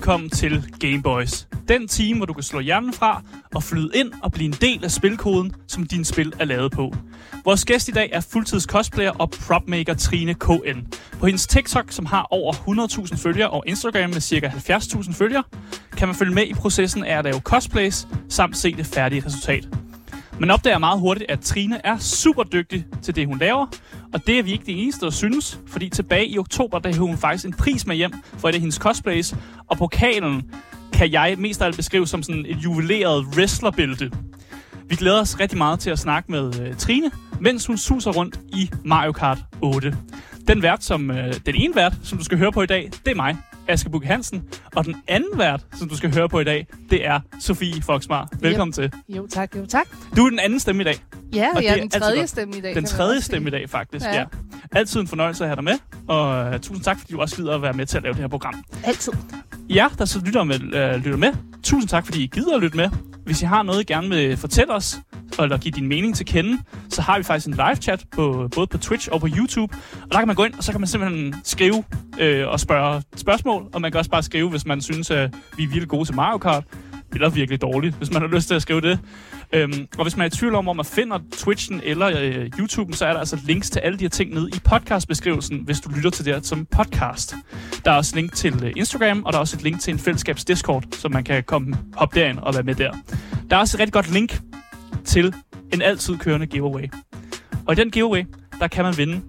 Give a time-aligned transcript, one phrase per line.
[0.00, 1.48] Velkommen til Gameboys.
[1.68, 3.22] Den time, hvor du kan slå hjernen fra
[3.54, 6.94] og flyde ind og blive en del af spilkoden, som din spil er lavet på.
[7.44, 10.78] Vores gæst i dag er fuldtids cosplayer og propmaker Trine KN.
[11.18, 14.48] På hendes TikTok, som har over 100.000 følgere, og Instagram med ca.
[14.48, 15.42] 70.000 følgere,
[15.96, 19.68] kan man følge med i processen af at lave cosplays, samt se det færdige resultat.
[20.40, 23.66] Man opdager meget hurtigt, at Trine er super dygtig til det, hun laver,
[24.12, 27.00] og det er vi ikke de eneste, der synes, fordi tilbage i oktober, der havde
[27.00, 29.34] hun faktisk en pris med hjem for et af hendes cosplays,
[29.68, 30.50] og pokalen
[30.92, 34.12] kan jeg mest af alt beskrive som sådan et juveleret wrestlerbælte.
[34.88, 37.10] Vi glæder os rigtig meget til at snakke med uh, Trine,
[37.40, 39.96] mens hun suser rundt i Mario Kart 8.
[40.48, 41.16] Den vært, som, uh,
[41.46, 43.36] den ene vært, som du skal høre på i dag, det er mig,
[43.70, 44.42] Aske Hansen.
[44.76, 48.28] Og den anden vært, som du skal høre på i dag, det er Sofie Foxmar.
[48.40, 48.92] Velkommen yep.
[48.92, 49.16] til.
[49.16, 49.86] Jo tak, jo tak.
[50.16, 50.94] Du er den anden stemme i dag.
[51.34, 52.74] Ja, Og jeg er den tredje stemme i dag.
[52.74, 54.06] Den tredje stemme i dag, faktisk.
[54.06, 54.14] Ja.
[54.14, 54.24] Ja.
[54.72, 57.54] Altid en fornøjelse at have dig med, og uh, tusind tak, fordi du også gider
[57.54, 58.64] at være med til at lave det her program.
[58.84, 59.12] Altid.
[59.68, 61.32] Ja, der så lytter med, uh, lytter med.
[61.62, 62.90] Tusind tak, fordi I gider at lytte med.
[63.24, 65.00] Hvis I har noget, I gerne vil fortælle os,
[65.38, 68.66] eller give din mening til kende, så har vi faktisk en live chat på, både
[68.66, 69.76] på Twitch og på YouTube.
[70.02, 71.84] Og der kan man gå ind, og så kan man simpelthen skrive
[72.20, 73.68] øh, og spørge spørgsmål.
[73.72, 76.14] Og man kan også bare skrive, hvis man synes, at vi er virkelig gode til
[76.14, 76.64] Mario Kart.
[77.14, 78.98] Eller virkelig dårligt, hvis man har lyst til at skrive det.
[79.52, 82.94] Øhm, og hvis man er i tvivl om, hvor man finder Twitchen eller øh, YouTuben,
[82.94, 85.90] så er der altså links til alle de her ting nede i podcastbeskrivelsen, hvis du
[85.90, 87.34] lytter til det her som podcast.
[87.84, 89.98] Der er også link til øh, Instagram, og der er også et link til en
[89.98, 92.92] fællesskabs Discord, så man kan komme hoppe derind og være med der.
[93.50, 94.40] Der er også et rigtig godt link
[95.04, 95.34] til
[95.72, 96.82] en altid kørende giveaway.
[97.66, 98.24] Og i den giveaway,
[98.60, 99.20] der kan man vinde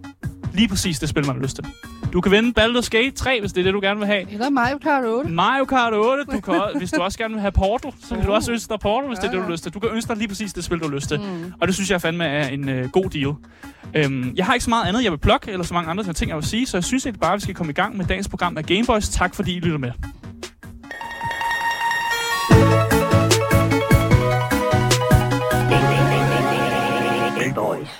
[0.54, 1.66] lige præcis det spil, man har lyst til.
[2.14, 4.32] Du kan vinde Baldur's Gate 3, hvis det er det, du gerne vil have.
[4.32, 5.30] Eller Mario Kart 8.
[5.32, 8.32] Mario Kart 8, du kan, hvis du også gerne vil have Portal, så kan du
[8.32, 9.54] også ønske dig Portal, hvis det er det, du Ja, har ja.
[9.54, 9.74] lyst til.
[9.74, 11.20] Du kan ønske dig lige præcis det spil, du har lyst til.
[11.20, 11.54] Mm.
[11.62, 13.34] Og det synes jeg fandme er en øh, god deal.
[13.94, 16.30] Øhm, jeg har ikke så meget andet, jeg vil plukke, eller så mange andre ting,
[16.30, 18.06] jeg vil sige, så jeg synes egentlig bare, at vi skal komme i gang med
[18.06, 19.10] dagens program af Gameboys.
[19.10, 19.92] Tak fordi I lytter med.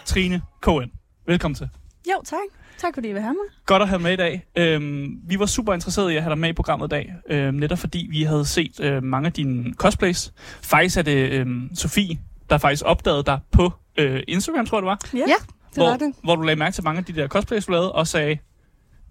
[0.06, 0.92] Trine KN,
[1.28, 1.70] velkommen til.
[2.10, 2.38] Jo, tak.
[2.78, 3.56] Tak fordi I vil have mig.
[3.66, 4.46] Godt at have med i dag.
[4.58, 7.56] Øhm, vi var super interesserede i at have dig med i programmet i dag, øhm,
[7.56, 10.34] netop fordi vi havde set øh, mange af dine cosplays.
[10.62, 12.20] Faktisk er det øhm, Sofie,
[12.50, 15.18] der faktisk opdagede dig på øh, Instagram, tror jeg det var, Ja.
[15.20, 15.26] Ja,
[15.70, 16.14] det hvor, var det.
[16.24, 18.38] hvor du lagde mærke til mange af de der cosplays, du lavede, og sagde,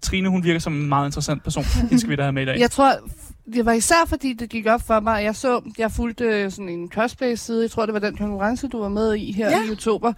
[0.01, 1.63] Trine, hun virker som en meget interessant person.
[1.63, 2.59] Hende skal vi da have med i dag.
[2.59, 2.95] Jeg tror,
[3.53, 5.23] det var især fordi, det gik op for mig.
[5.23, 7.61] Jeg så, jeg fulgte øh, sådan en cosplay-side.
[7.61, 9.63] Jeg tror, det var den konkurrence, du var med i her Ja.
[9.67, 10.13] i oktober.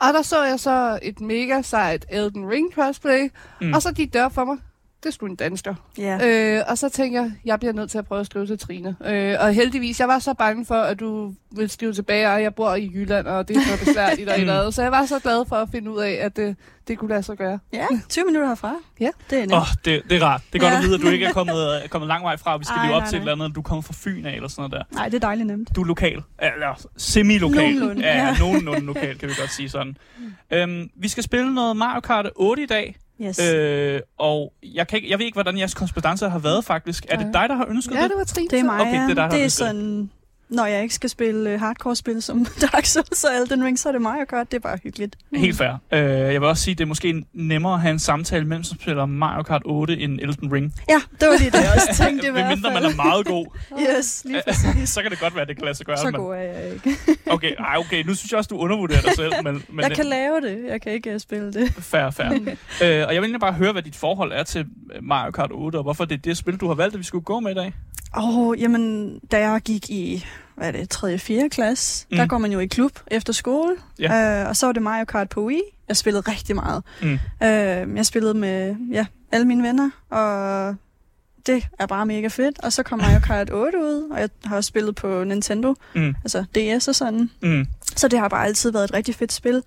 [0.00, 3.22] Og der så jeg så et mega sejt Elden Ring cosplay.
[3.60, 3.66] Mm.
[3.66, 3.72] Mm.
[3.74, 4.56] Og så gik det op for mig.
[5.04, 5.74] Det skulle en dansker.
[5.98, 6.18] Ja.
[6.58, 8.96] Øh, og så tænker jeg, jeg bliver nødt til at prøve at skrive til Trine.
[9.06, 12.54] Øh, og heldigvis, jeg var så bange for, at du ville skrive tilbage, og jeg
[12.54, 14.74] bor i Jylland, og det er så besværligt og et andet.
[14.74, 16.56] Så jeg var så glad for at finde ud af, at det,
[16.88, 17.58] det kunne lade sig gøre.
[17.72, 18.74] ja, 20 minutter herfra.
[19.00, 19.08] Ja.
[19.30, 19.52] Det er nemt.
[19.52, 20.42] Åh, oh, det, det er rart.
[20.52, 20.78] Det er godt Ja.
[20.78, 22.76] at vide, at du ikke er kommet, er kommet lang vej fra, og vi skal
[22.78, 23.32] Ej, leve op nej, til et nej.
[23.32, 24.96] eller andet, du kommer fra Fyn af, eller sådan noget der.
[24.96, 25.68] Nej, det er dejligt nemt.
[25.76, 26.22] Du er lokal.
[26.42, 27.60] Eller semi-lokal.
[27.60, 29.96] Nogenlunde, Ja, ja, nogenlunde lokal, kan vi godt sige sådan.
[30.52, 32.96] Øhm, vi skal spille noget Mario Kart 8 i dag.
[33.22, 33.38] Yes.
[33.40, 37.06] Øh, og jeg, kan ikke, jeg ved ikke, hvordan jeres korrespondence har været faktisk.
[37.08, 38.10] Er det dig, der har ønsket Ja, det?
[38.10, 38.48] det var Trine.
[38.50, 39.68] det er mig, okay, det er dig, der har det er ønsket det.
[39.68, 40.10] sådan...
[40.50, 43.92] Når jeg ikke skal spille uh, hardcore-spil som Dark Souls og Elden Ring, så er
[43.92, 44.50] det Mario Kart.
[44.50, 45.16] Det er bare hyggeligt.
[45.34, 45.72] Helt fair.
[45.92, 48.70] Øh, jeg vil også sige, at det er måske nemmere at have en samtale, mens
[48.72, 50.74] man spiller Mario Kart 8 end Elden Ring.
[50.88, 52.92] Ja, det var lige det, jeg også tænkte i hvert Mindre man fald.
[52.92, 53.46] er meget god,
[53.98, 54.88] Yes, lige præcis.
[54.90, 55.96] så kan det godt være, at det kan lade sig gøre.
[55.98, 56.96] Så god er jeg ikke.
[57.26, 59.32] Okay, ej, okay, nu synes jeg også, du undervurderer dig selv.
[59.44, 60.64] Men, men Jeg kan lave det.
[60.68, 61.72] Jeg kan ikke uh, spille det.
[61.74, 62.26] Fair, fair.
[62.30, 62.36] øh,
[62.82, 64.60] og jeg vil egentlig bare høre, hvad dit forhold er til
[64.94, 67.04] øh, Mario Kart 8, og hvorfor det er det spil, du har valgt, at vi
[67.04, 67.72] skulle gå med i dag.
[68.16, 70.26] Åh, oh, jamen, da jeg gik i,
[70.58, 71.14] hvad er det, 3.
[71.14, 71.48] og 4.
[71.48, 72.16] klasse, mm.
[72.16, 73.76] der går man jo i klub efter skole.
[73.98, 74.42] Ja.
[74.42, 75.60] Øh, og så var det Mario Kart på Wii.
[75.88, 76.82] Jeg spillede rigtig meget.
[77.02, 77.12] Mm.
[77.42, 80.74] Øh, jeg spillede med ja, alle mine venner, og
[81.46, 82.60] det er bare mega fedt.
[82.60, 86.14] Og så kom Mario Kart 8 ud, og jeg har også spillet på Nintendo, Mm.
[86.24, 87.30] altså DS og sådan.
[87.42, 87.66] Mm.
[87.96, 89.62] Så det har bare altid været et rigtig fedt spil.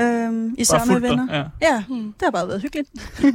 [0.00, 1.34] Øh, især Bare med fulgt dig, venner.
[1.62, 1.68] Ja.
[1.74, 1.96] Ja, Mm.
[2.04, 2.88] det har bare været hyggeligt.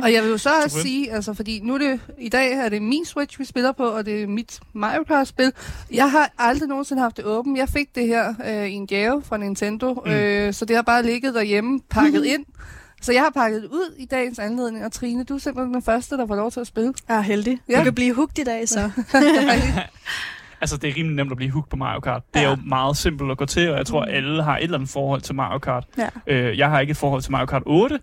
[0.04, 2.70] Og jeg vil jo så også sige, altså fordi nu er det, i dag er
[2.70, 5.52] det min Switch, vi spiller på, og det er mit Mario Kart-spil.
[5.94, 7.58] Jeg har aldrig nogensinde haft det åbent.
[7.58, 10.12] Jeg fik det her øh, i en gave fra Nintendo, Mm.
[10.12, 12.46] øh, så det har bare ligget derhjemme, pakket ind.
[13.04, 15.82] Så jeg har pakket det ud i dagens anledning, og Trine, du er simpelthen den
[15.82, 16.94] første, der får lov til at spille.
[17.10, 17.60] Jeg er heldig.
[17.70, 17.78] Ja.
[17.80, 18.90] Du kan blive hugt i dag, så.
[20.62, 22.24] Altså, det er rimelig nemt at blive hooked på Mario Kart.
[22.34, 22.50] Det er Ja.
[22.50, 25.22] jo meget simpelt at gå til, og jeg tror, alle har et eller andet forhold
[25.22, 25.86] til Mario Kart.
[25.98, 26.08] Ja.
[26.28, 28.00] Øh, jeg har ikke et forhold til Mario Kart 8,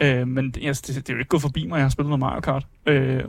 [0.00, 1.90] øh, men det, altså, det, det er jo ikke gået forbi mig, at jeg har
[1.90, 2.66] spillet noget Mario Kart.
[2.86, 3.22] Øh,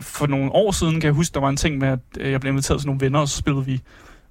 [0.00, 2.40] for nogle år siden kan jeg huske, der var en ting med, at øh, jeg
[2.40, 3.80] blev inviteret til nogle venner, og så spillede vi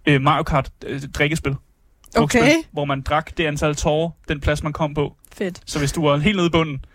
[0.06, 1.56] øh, Mario Kart øh, drikkespil.
[2.18, 2.52] Okay.
[2.72, 5.16] Hvor man drak det antal tårer, den plads, man kom på.
[5.36, 5.62] Fedt.
[5.66, 6.86] Så hvis du var helt nede i bunden,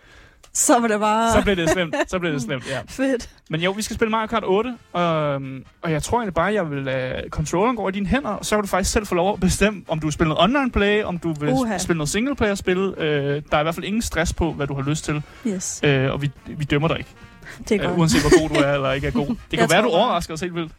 [0.53, 1.95] så var det bare Så blev det slemt.
[2.07, 2.79] Så blev det slemt, ja.
[2.89, 3.29] fedt.
[3.49, 6.53] Men jo, vi skal spille Mario Kart 8, og, øhm, og jeg tror egentlig bare,
[6.53, 9.15] jeg vil lade controlleren gå i dine hænder, og så kan du faktisk selv få
[9.15, 11.77] lov at bestemme, om du vil spille noget online play, om du vil Uha.
[11.77, 12.77] spille noget single player spil.
[12.77, 15.81] Øh, der er i hvert fald ingen stress på, hvad du har lyst til, Yes,
[15.83, 17.09] øh, og vi, vi dømmer dig ikke.
[17.69, 17.99] det er Øh, godt.
[17.99, 19.27] uanset hvor god du er eller ikke er god.
[19.27, 20.71] Det kan Jeg være, du overrasker os helt vildt.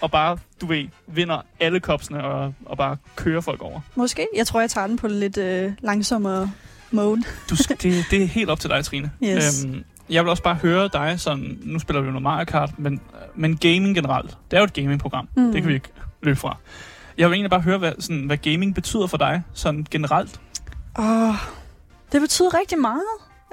[0.00, 3.80] Og bare, du ved, vinder alle kopsene og, og bare kører folk over.
[3.94, 4.26] Måske.
[4.36, 6.50] Jeg tror, jeg tager den på lidt øh, langsommere
[6.92, 7.22] mode.
[7.50, 9.10] Du, det, det er helt op til dig, Trine.
[9.24, 9.64] Yes.
[9.64, 12.78] Øhm, jeg vil også bare høre dig sådan, nu spiller vi jo noget Mario Kart,
[12.78, 13.00] men,
[13.34, 15.28] men gaming generelt, det er jo et gamingprogram.
[15.36, 15.52] Mm.
[15.52, 15.88] Det kan vi ikke
[16.22, 16.56] løbe fra.
[17.18, 20.40] Jeg vil egentlig bare høre, hvad, sådan, hvad gaming betyder for dig, sådan generelt.
[20.98, 21.34] Åh,
[22.12, 23.02] det betyder rigtig meget.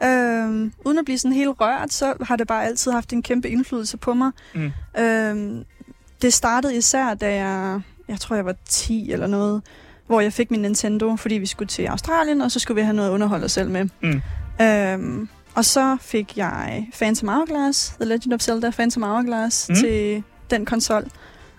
[0.03, 3.49] Øhm, uden at blive sådan helt rørt, så har det bare altid haft en kæmpe
[3.49, 4.31] indflydelse på mig.
[4.55, 4.71] Mm.
[4.99, 5.63] Øhm,
[6.21, 9.61] det startede især, da jeg, jeg tror, jeg var 10 eller noget,
[10.09, 12.95] hvor jeg fik min Nintendo, fordi vi skulle til Australien, og så skulle vi have
[12.95, 13.85] noget at underholde os selv med.
[14.01, 14.21] Mm.
[14.65, 19.73] Øhm, og så fik jeg Phantom Hourglass, The Legend of Zelda Phantom Hourglass, Mm.
[19.75, 19.81] mm.
[19.81, 21.03] til den konsol.
[21.03, 21.11] Det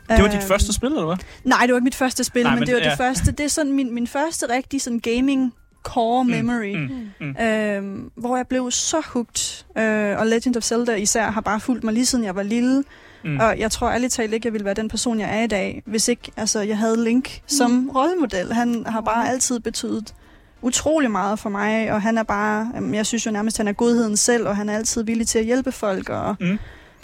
[0.09, 1.17] var dit Øhm, første spil, eller hvad?
[1.45, 2.89] Nej, det var ikke mit første spil, Nej, men, men det var ja.
[2.91, 3.33] det første.
[3.33, 6.77] Det er sådan min, min første rigtig sådan gaming core Mm, memory.
[7.21, 7.27] mm.
[7.27, 7.45] Mm.
[7.45, 9.65] Øhm, hvor jeg blev så hooked.
[9.79, 12.85] Øh, og Legend of Zelda især har bare fulgt mig lige siden jeg var lille.
[13.25, 13.31] Mm.
[13.31, 13.41] Mm.
[13.41, 15.83] Og jeg tror ærligt talt ikke, jeg ville være den person, jeg er i dag,
[15.87, 17.89] hvis ikke altså, jeg havde Link som Mm.
[17.91, 18.53] rollemodel.
[18.53, 20.15] Han har bare altid betydet
[20.63, 24.17] utrolig meget for mig, og han er bare, jeg synes jo nærmest, han er godheden
[24.17, 26.59] selv, og han er altid villig til at hjælpe folk, og Mm.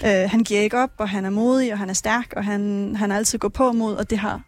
[0.06, 2.92] øh, han giver ikke op, og han er modig, og han er stærk, og han,
[2.98, 4.40] han er altid gå på mod, og det har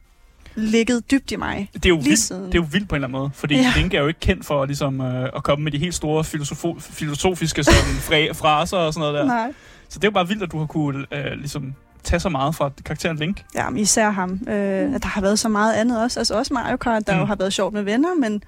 [0.55, 1.71] ligget dybt i mig.
[1.75, 3.61] Det er, jo vildt, det er jo vildt på en eller anden måde, fordi ja.
[3.61, 3.73] Ja.
[3.81, 6.81] Link er jo ikke kendt for ligesom, øh, at komme med de helt store filosofo-
[6.81, 9.25] filosofiske sådan, fra- fraser og sådan noget der.
[9.35, 9.53] Nej.
[9.89, 12.55] Så det er jo bare vildt, at du har kunne øh, ligesom, tage så meget
[12.55, 13.45] fra karakteren Link.
[13.55, 14.41] Ja, men især ham.
[14.49, 16.21] Øh, at der har været så meget andet også.
[16.21, 17.17] Altså også Mario Kart, der Mm.
[17.17, 17.21] mm.
[17.21, 18.43] jo har været sjovt med venner, men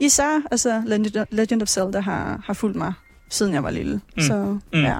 [0.00, 0.82] især altså,
[1.32, 2.92] Legend- of Zelda har, har fulgt mig,
[3.28, 3.94] siden jeg var lille.
[3.94, 4.00] Mm.
[4.16, 4.22] Mm.
[4.22, 4.80] Så Mm.
[4.80, 4.94] ja.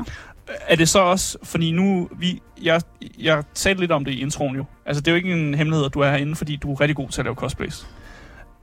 [0.68, 2.80] Er det så også, fordi nu, vi, jeg,
[3.18, 4.64] jeg talte lidt om det i introen jo.
[4.86, 6.96] Altså det er jo ikke en hemmelighed, at du er herinde, fordi du er rigtig
[6.96, 7.86] god til at lave cosplays.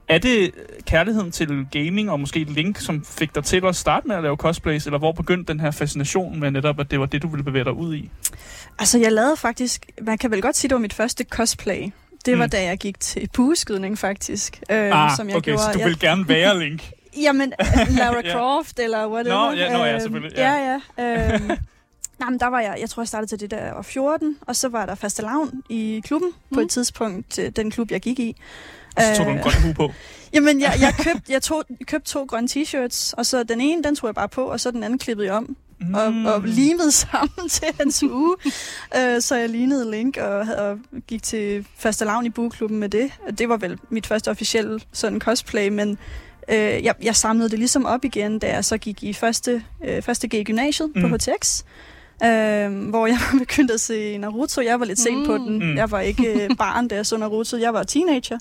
[0.08, 0.50] Er det
[0.86, 4.36] kærligheden til gaming og måske Link, som fik dig til at starte med at lave
[4.36, 7.44] cosplays, eller hvor begyndte den her fascination med netop, at det var det, du ville
[7.44, 8.10] bevæge dig ud i?
[8.78, 11.90] Altså, jeg lavede faktisk, man kan vel godt sige, det var mit første cosplay.
[12.26, 12.50] Det var, Mm.
[12.50, 14.60] da jeg gik til bueskydning, faktisk.
[14.70, 15.62] Øh, ah, som jeg okay, gjorde.
[15.62, 16.90] så du jeg, vil gerne være Link.
[17.22, 17.52] Jamen,
[17.88, 18.32] Lara Ja.
[18.32, 19.50] Croft, eller whatever.
[19.50, 20.52] Nå, ja, nå, ja, Øhm, selvfølgelig, ja.
[20.52, 21.34] Ja, ja.
[21.34, 21.50] Øhm,
[22.18, 24.56] Nej, men der var jeg, jeg tror, jeg startede til det der, var 14, og
[24.56, 26.54] så var der faste lavn i klubben mm.
[26.54, 28.36] på et tidspunkt, øh, den klub, jeg gik i.
[28.98, 29.92] Så tog du en Øh, grøn hue på.
[30.34, 33.96] Jamen, jeg, jeg, købte, jeg tog, købte to grønne t-shirts, og så den ene, den
[33.96, 35.94] tog jeg bare på, og så den anden klippede jeg om, mm.
[35.94, 38.36] og, og limede sammen til hans uge.
[38.96, 43.10] øh, så jeg lignede Link, og, og gik til faste lavn i bueklubben med det.
[43.38, 45.98] Det var vel mit første officielle sådan cosplay, men
[46.48, 50.02] øh, jeg, jeg samlede det ligesom op igen, da jeg så gik i første, øh,
[50.02, 50.90] første G i gymnasiet.
[50.94, 51.02] Mm.
[51.02, 51.62] på HTX.
[52.24, 54.60] Øh, hvor jeg var begyndt at se Naruto.
[54.60, 55.26] Jeg var lidt sent mm.
[55.26, 55.58] på den.
[55.58, 55.76] Mm.
[55.76, 57.56] Jeg var ikke øh, barn, da jeg så Naruto.
[57.56, 58.38] Jeg var teenager.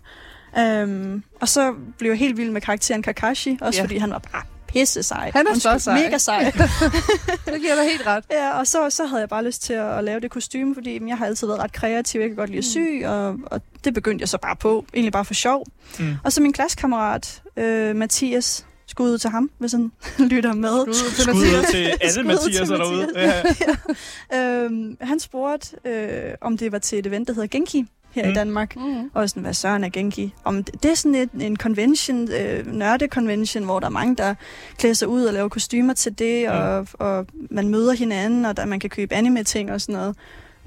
[0.57, 3.81] Um, og så blev jeg helt vild med karakteren Kakashi, også Ja.
[3.81, 3.85] ja.
[3.85, 5.31] fordi han var bare pisse sej.
[5.35, 6.03] Han er så Undskyld, sej.
[6.03, 6.43] Mega sej.
[7.45, 8.23] Det giver dig helt ret.
[8.31, 10.93] ja, og så, så havde jeg bare lyst til at, at lave det kostume, fordi
[10.93, 12.19] jamen, jeg har altid været ret kreativ.
[12.21, 14.85] Jeg kan godt lide at sy, og, og det begyndte jeg så bare på.
[14.93, 15.65] Egentlig bare for sjov.
[15.99, 16.15] Mm.
[16.23, 19.91] Og så min klassekammerat, øh, Mathias, skud ud til ham, hvis han
[20.31, 20.93] lytter med.
[20.93, 21.69] Skud ud til Mathias.
[21.71, 23.07] til alle Mathias til derude.
[23.15, 23.61] Mathias.
[24.31, 24.37] Ja.
[24.39, 28.31] øhm, han spurgte, øh, om det var til et event, der hedder Genki her Mm.
[28.31, 28.75] i Danmark.
[28.75, 29.11] Mm.
[29.13, 30.33] Og sådan, hvad søren er Genki?
[30.43, 34.35] Om det, det er sådan et, en convention, øh, nørde-convention, hvor der er mange, der
[34.77, 36.55] klæder sig ud og laver kostymer til det, Mm.
[36.57, 40.15] og, og man møder hinanden, og der, man kan købe anime-ting og sådan noget.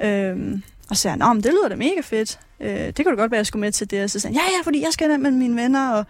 [0.05, 2.39] Øhm, og så sagde han, "Nå, men det lyder da mega fedt.
[2.61, 4.03] Øh, det kunne da godt være, at jeg skulle med til det.
[4.05, 6.05] Og så sagde han, ja, ja, fordi jeg skal der med mine venner, og,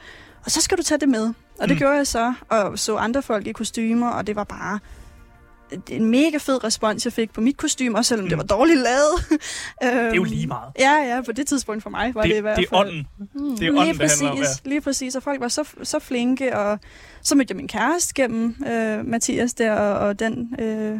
[0.44, 1.32] og så skal du tage det med.
[1.58, 1.78] Og det Mm.
[1.78, 4.78] gjorde jeg så, og så andre folk i kostymer, og det var bare
[5.90, 8.28] en mega fed respons, jeg fik på mit kostume, også selvom mm.
[8.28, 9.24] det var dårligt lavet.
[9.30, 9.38] Det
[9.80, 10.72] er jo Øhm, lige meget.
[10.78, 12.80] Ja, ja, på det tidspunkt for mig var det, Det, i hvert det fald.
[12.80, 13.06] er ånden.
[13.34, 13.50] Mm.
[13.50, 14.38] Det er lige ånden, det præcis, handler om.
[14.64, 14.68] Ja.
[14.70, 16.78] lige præcis, og folk var så, så flinke, og
[17.22, 20.98] så mødte jeg min kæreste gennem øh, Mathias der, og, og den øh,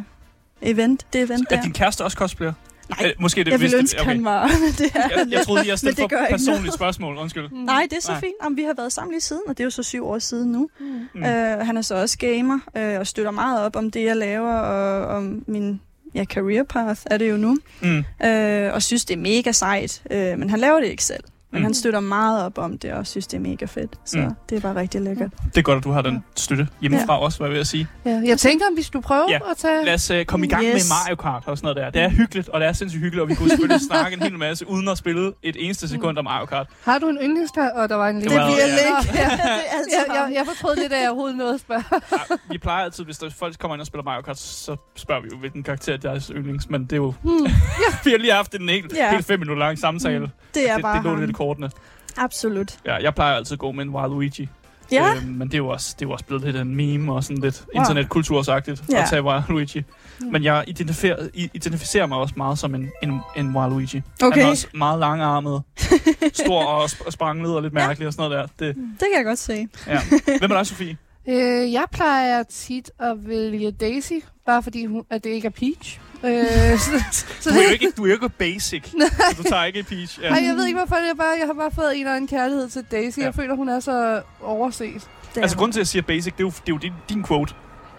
[0.61, 1.61] event, det event Er der.
[1.63, 2.53] din kæreste også cosplayer?
[2.89, 4.09] Nej, Øh, måske det jeg ville ønske, okay.
[4.11, 6.73] han var, det er Jeg, jeg troede lige, jeg stillede for personligt noget.
[6.73, 7.17] spørgsmål.
[7.17, 7.49] Undskyld.
[7.49, 7.57] Mm.
[7.57, 8.19] Nej, det er så Nej.
[8.19, 8.33] fint.
[8.43, 10.51] Jamen, vi har været sammen lige siden, og det er jo så syv år siden
[10.51, 10.69] nu.
[10.79, 10.85] Mm.
[11.13, 11.23] Mm.
[11.23, 14.53] Øh, han er så også gamer, øh, og støtter meget op om det, jeg laver,
[14.53, 15.81] og om min
[16.15, 17.57] ja, career path er det jo nu.
[17.81, 18.03] Mm.
[18.27, 20.01] Øh, og synes, det er mega sejt.
[20.11, 21.23] Øh, men han laver det ikke selv.
[21.51, 21.63] Men Mm.
[21.63, 23.91] han støtter meget op om det, og synes, det er mega fedt.
[24.05, 24.23] Så Mm.
[24.23, 24.31] mm.
[24.49, 25.31] det er bare rigtig lækkert.
[25.45, 27.19] Det er godt, at du har den støtte hjemmefra ja.
[27.19, 27.87] også, hvad jeg vil sige.
[28.05, 29.39] Ja, jeg tænker, om vi skulle prøve Ja.
[29.51, 29.85] at tage...
[29.85, 30.73] Lad os uh, komme i gang yes.
[30.73, 31.99] Med Mario Kart og sådan noget der.
[31.99, 34.37] Det er hyggeligt, og det er sindssygt hyggeligt, og vi kunne selvfølgelig snakke en hel
[34.37, 36.67] masse, uden at spille et eneste sekund om Mario Kart.
[36.85, 37.69] Har du en yndlingskar?
[37.69, 38.35] Og der var en lille...
[38.35, 38.75] Det bliver ja.
[38.75, 39.15] lækkert.
[39.15, 39.21] Ja.
[39.21, 41.83] det er Jeg, jeg, jeg fortrød lidt, at jeg overhovedet nåede at spørge.
[42.11, 45.21] Ja, vi plejer altid, hvis der folk kommer ind og spiller Mario Kart, så spørger
[45.21, 47.13] vi jo, hvilken karakter er deres yndlings, men det er jo...
[47.23, 47.31] Hmm.
[48.05, 49.11] vi har lige haft en helt, Ja.
[49.11, 50.19] helt fem minutter lang samtale.
[50.19, 50.27] Mm.
[50.53, 51.19] Det er det, bare det ham.
[51.37, 51.69] Kortene.
[52.17, 52.77] Absolut.
[52.85, 54.49] Ja, jeg plejer altid at gå med en Waluigi.
[54.91, 57.13] Ja, Øh, men det er, jo også, det er jo også blevet lidt en meme
[57.13, 57.81] og sådan lidt Wow.
[57.81, 59.01] internetkultursagtigt Ja.
[59.01, 59.83] at tage Waluigi.
[60.21, 60.27] Mm.
[60.31, 64.01] Men jeg identificerer, identificerer mig også meget som en, en, en Waluigi.
[64.23, 64.37] okay.
[64.37, 65.61] Han er også meget langarmet,
[66.43, 68.65] stor og sp- spranglet og lidt mærkelig og sådan noget der.
[68.67, 69.67] Det, Det kan jeg godt se.
[69.87, 69.99] ja.
[70.39, 70.97] Hvem er dig, Sofie?
[71.29, 74.13] Øh, jeg plejer tit at vælge Daisy,
[74.45, 75.99] bare fordi hun, at det ikke er Peach.
[76.23, 77.03] Øh, så,
[77.39, 78.83] så Du er jo ikke, du er jo ikke basic.
[79.37, 80.21] du tager ikke Peach.
[80.21, 80.27] Ja.
[80.27, 82.27] Ej, jeg ved ikke, hvorfor det er bare, jeg har bare fået en eller anden
[82.27, 83.19] kærlighed til Daisy.
[83.19, 83.23] Ja.
[83.23, 85.01] Jeg føler, hun er så overset.
[85.35, 86.93] Det Altså, grunden til, at jeg siger basic, det er jo, det er jo din,
[87.09, 87.53] din quote.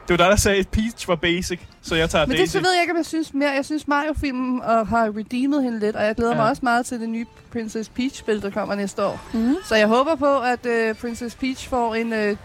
[0.08, 2.52] Det var dig, der sagde, at Peach var basic, så jeg tager Men det Daisy.
[2.52, 3.50] så ved jeg ikke, om jeg synes mere.
[3.50, 6.36] Jeg synes Mario-filmen og har redeemet hende lidt, og jeg glæder ja.
[6.36, 6.42] Ja.
[6.42, 9.20] mig også meget til det nye Princess Peach-spil, der kommer næste år.
[9.32, 9.54] Mm.
[9.64, 12.36] Så jeg håber på, at uh, Princess Peach får en uh,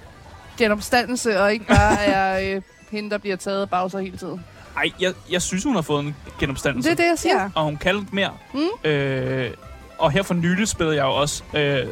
[0.57, 4.45] genopstandelse, og ikke bare er uh, hende, der bliver taget af Bowser hele tiden.
[4.77, 6.89] Ej, jeg, jeg synes, hun har fået en genopstandelse.
[6.89, 7.49] Det er det, jeg siger.
[7.55, 8.31] Og hun kan lidt mere.
[8.53, 8.89] Mm.
[8.89, 9.51] Øh,
[9.97, 11.85] og her for nylig spillede jeg jo også øh,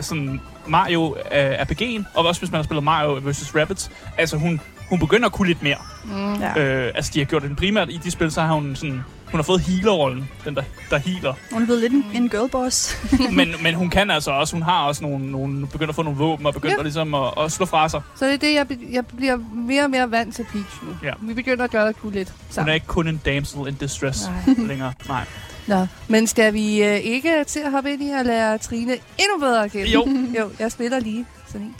[0.00, 3.54] sådan Mario øh, RPG'en, og også hvis man har spillet Mario vs.
[3.54, 3.90] Rabbids.
[4.18, 5.76] Altså hun, hun begynder at kunne lidt mere.
[6.04, 6.34] Mm.
[6.34, 6.58] Ja.
[6.58, 9.04] Øh, altså de har gjort det primært i de spil, så har hun sådan...
[9.30, 11.34] Hun har fået healer-rollen, den der, der healer.
[11.52, 12.96] Hun er blevet lidt en, en girlboss.
[13.38, 16.18] men, men hun kan altså også, hun har også nogle, nogle begynder at få nogle
[16.18, 16.82] våben og begynder Ja.
[16.82, 18.00] ligesom at, at slå fra sig.
[18.16, 20.88] Så det er det, jeg, jeg bliver mere og mere vant til Peach nu.
[21.02, 21.12] Ja.
[21.20, 22.68] Vi begynder at gøre det kunne lidt Hun sammen.
[22.70, 24.54] er ikke kun en damsel in distress Nej.
[24.66, 24.92] længere.
[25.08, 25.24] Nej.
[25.66, 29.38] Nå, men skal vi øh, ikke til at hoppe ind i og lære Trine endnu
[29.40, 29.90] bedre at kende?
[29.90, 30.08] Jo.
[30.38, 31.74] jo, jeg spiller lige sådan en.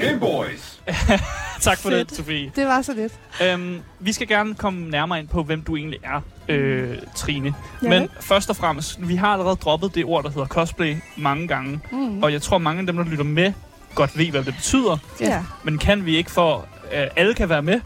[0.00, 0.80] Game Boys.
[1.64, 2.10] Tak for Fedt.
[2.10, 2.52] det, Sofie.
[2.56, 3.12] Det var så lidt.
[3.42, 7.54] Øhm, vi skal gerne komme nærmere ind på, hvem du egentlig er, øh, Trine.
[7.82, 7.88] Ja.
[7.88, 11.80] Men først og fremmest, vi har allerede droppet det ord, der hedder cosplay mange gange.
[11.92, 12.22] Mm.
[12.22, 13.52] Og jeg tror, mange af dem, der lytter med,
[13.94, 14.96] godt ved, hvad det betyder.
[15.20, 15.42] Ja.
[15.64, 17.80] Men kan vi ikke for, øh, alle kan være med,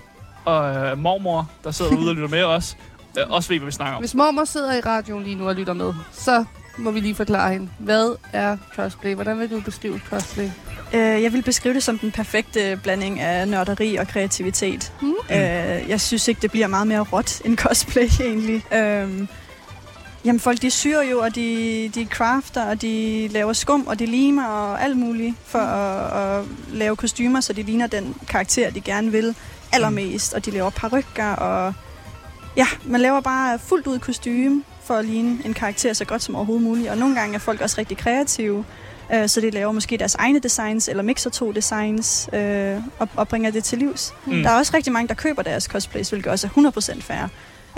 [0.44, 2.76] og øh, mormor, der sidder ude og lytter med os,
[3.18, 4.02] øh, også ved, hvad vi snakker om.
[4.02, 6.44] Hvis mormor sidder i radioen lige nu og lytter med, så
[6.78, 7.68] må vi lige forklare hende.
[7.78, 9.14] Hvad er cosplay?
[9.14, 10.50] Hvordan vil du beskrive cosplay?
[10.94, 14.92] Øh, jeg vil beskrive det som den perfekte blanding af nørderi og kreativitet.
[15.02, 15.14] Mm.
[15.30, 18.74] Øh, jeg synes ikke, det bliver meget mere råt end cosplay egentlig.
[18.74, 19.26] Øh,
[20.24, 24.06] jamen folk de syr jo, og de, de crafter, og de laver skum, og de
[24.06, 28.80] limer og alt muligt for at, at lave kostymer, så de ligner den karakter, de
[28.80, 29.34] gerne vil
[29.72, 30.34] allermest.
[30.34, 31.74] Og de laver parykker, og
[32.56, 36.34] ja, man laver bare fuldt ud kostume for at ligne en karakter så godt som
[36.34, 36.90] overhovedet muligt.
[36.90, 38.64] Og nogle gange er folk også rigtig kreative,
[39.14, 43.28] øh, så de laver måske deres egne designs, eller mixer to designs, øh, og, og
[43.28, 44.14] bringer det til livs.
[44.26, 44.42] Mm.
[44.42, 47.28] Der er også rigtig mange, der køber deres cosplays, hvilket også er 100% fair.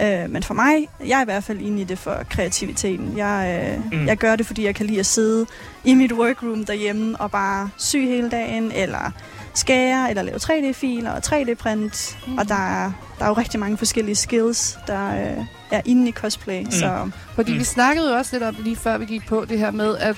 [0.03, 3.19] Øh, men for mig, jeg er i hvert fald inde i det for kreativiteten.
[3.19, 4.07] Jeg, øh, mm.
[4.07, 5.47] jeg gør det, fordi jeg kan lide at sidde
[5.85, 9.13] i mit workroom derhjemme og bare sy hele dagen, eller
[9.55, 12.19] skære, eller lave 3D-filer og 3D-print.
[12.27, 12.39] Mm.
[12.39, 12.55] Og der
[12.85, 16.65] er, der er jo rigtig mange forskellige skills, der øh, er inde i cosplay.
[16.65, 16.71] Mm.
[16.71, 17.59] Så Fordi Mm.
[17.59, 20.17] vi snakkede jo også lidt om lige før vi gik på det her med, at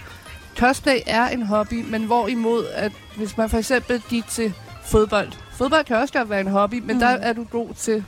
[0.58, 4.52] cosplay er en hobby, men hvorimod, at hvis man for eksempel gik til
[4.86, 5.28] fodbold.
[5.52, 7.00] Fodbold kan også godt være en hobby, men mm.
[7.00, 8.04] Der er du god til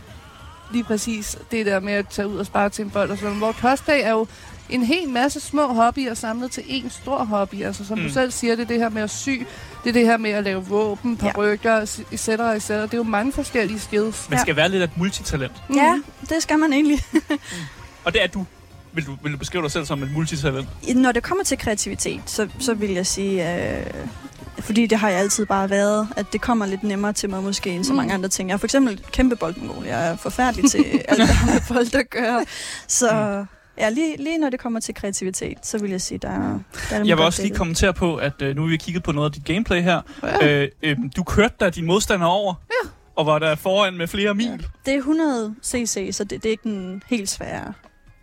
[0.73, 3.35] lige præcis det der med at tage ud og spare til en bold og sådan.
[3.37, 4.27] Hvor cosplay er jo
[4.71, 7.63] en hel masse små hobbyer samlet til en stor hobby.
[7.63, 8.03] Altså som mm.
[8.05, 8.09] Mm.
[8.09, 9.29] du selv siger, det er det her med at sy,
[9.85, 11.33] det er det her med at lave våben, Ja.
[11.33, 11.75] parrykker,
[12.13, 12.83] et cetera, et cetera.
[12.83, 14.31] Det er jo mange forskellige skills.
[14.31, 15.53] Man skal være lidt af et multitalent.
[15.69, 15.75] Mm.
[15.77, 16.99] ja, det skal man egentlig.
[18.05, 18.47] Og det er du.
[18.93, 20.69] Vil du, vil du beskrive dig selv som et multitalent?
[20.97, 23.87] Når det kommer til kreativitet, så, så vil jeg sige, øh,
[24.61, 27.71] fordi det har jeg altid bare været, at det kommer lidt nemmere til mig måske
[27.71, 27.97] end så Mm.
[27.97, 28.49] mange andre ting.
[28.49, 29.85] Jeg er for eksempel kæmpe boldmongol.
[29.85, 32.45] Jeg er forfærdelig til alt, der har med bold at gøre.
[32.89, 33.45] Så
[33.79, 36.37] ja, lige, lige når det kommer til kreativitet, så vil jeg sige, der, der
[36.91, 39.13] er det Jeg vil også lige kommentere på, at øh, nu har vi kigget på
[39.13, 40.01] noget af dit gameplay her.
[40.23, 40.63] Ja.
[40.63, 42.89] Øh, øh, du kørte da din modstander over, ja.
[43.17, 44.67] og var der foran med flere mil.
[44.87, 47.73] Det er 100 cc, så det, det er ikke den helt svære.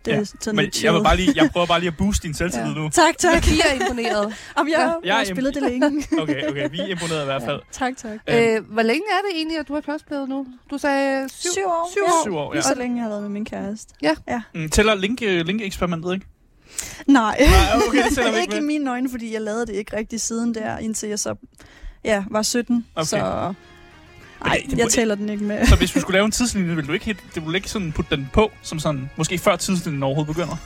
[0.04, 1.96] Det er Ja, sådan Men lidt jeg, vil bare lige, jeg prøver bare lige at
[1.96, 2.78] booste din selvtillid Ja.
[2.80, 2.88] nu.
[2.88, 3.46] Tak, tak.
[3.46, 4.34] Vi er imponeret.
[4.56, 4.84] Om jeg, Ja.
[4.86, 5.86] jeg, Jeg har spillet det længe.
[6.22, 7.60] Okay, okay, vi er imponeret i hvert fald.
[7.72, 8.18] tak, tak.
[8.28, 8.54] Ja.
[8.56, 10.46] Øh, hvor længe er det egentlig, at du har cosplayet nu?
[10.70, 11.90] Du sagde syv, Syv år.
[11.92, 12.10] Syv ja.
[12.12, 12.22] år.
[12.24, 12.56] Syv år, ja.
[12.56, 13.94] Lige så længe jeg har været med min kæreste.
[14.54, 16.26] Mm, tæller link, øh, link-eksperimentet, ikke?
[17.06, 20.20] Nej, Nej, okay, det ikke ikke i mine øjne, fordi jeg lavede det ikke rigtig
[20.20, 21.34] siden der, indtil jeg så
[22.04, 22.86] ja, var 17.
[22.94, 23.06] Okay.
[23.06, 23.54] Så
[24.44, 25.66] nej, jeg tæller den ikke med.
[25.66, 27.92] Så hvis vi skulle lave en tidslinje, ville du ikke, helt, det ville ikke sådan
[27.92, 30.56] putte den på, som sådan, måske før tidslinjen overhovedet begynder?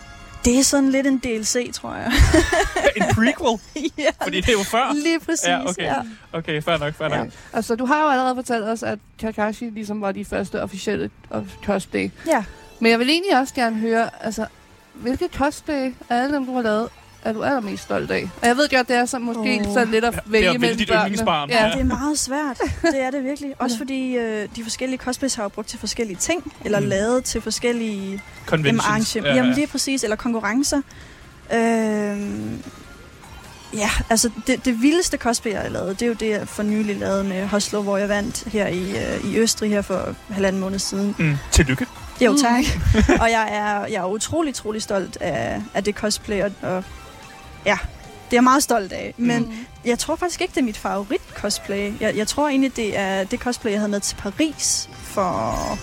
[0.45, 2.13] Det er sådan lidt en DLC, tror jeg.
[2.97, 3.59] en prequel?
[3.99, 4.93] ja, Fordi det er jo før.
[4.95, 5.47] lige præcis.
[5.47, 5.93] Ja, okay.
[6.33, 7.19] Okay, fair nok, fair nok.
[7.19, 7.31] Ja.
[7.53, 11.43] Altså, du har jo allerede fortalt os, at Kakashi ligesom var de første officielle of
[11.65, 12.11] cosplay.
[12.27, 12.45] ja.
[12.81, 14.47] Men jeg vil egentlig også gerne høre, altså,
[14.95, 16.89] hvilke cosplay af alle dem, du har lavet,
[17.25, 18.31] er du allermest stolt af?
[18.43, 19.75] Og jeg ved godt, det er så måske oh.
[19.75, 20.87] sådan lidt at Ja, vælge er vælge mellem
[21.25, 21.55] børnene.
[21.55, 21.67] Ja.
[21.67, 21.73] Ja.
[21.73, 22.59] Det er meget svært.
[22.93, 23.55] Det er det virkelig.
[23.59, 23.81] Også Ja.
[23.83, 26.85] fordi øh, de forskellige cosplays har jo brugt til forskellige ting, eller Mm.
[26.85, 26.91] mm.
[26.91, 28.87] lavet til forskellige Conventions.
[28.87, 29.35] arrangementer.
[29.37, 30.81] Jamen lige præcis, eller konkurrencer.
[31.55, 32.63] Øhm,
[33.75, 36.63] ja, altså det, det vildeste cosplay, jeg har lavet, det er jo det, jeg for
[36.63, 40.61] nylig lavede med Hoslo, hvor jeg vandt her i, øh, i Østrig her for halvanden
[40.61, 41.15] måned siden.
[41.19, 41.37] Mm.
[41.53, 41.87] Tillykke.
[42.21, 42.39] Jo, Mm.
[42.39, 42.65] tak.
[43.23, 46.85] og jeg er, jeg er utrolig, utrolig stolt af, af det cosplay, og, og
[47.67, 47.79] ja,
[48.31, 49.15] det er jeg meget stolt af.
[49.17, 49.67] Men Mm.
[49.85, 51.93] jeg tror faktisk ikke, det er mit favorit cosplay.
[52.01, 55.79] Jeg, jeg tror egentlig, det er det cosplay, jeg havde med til Paris for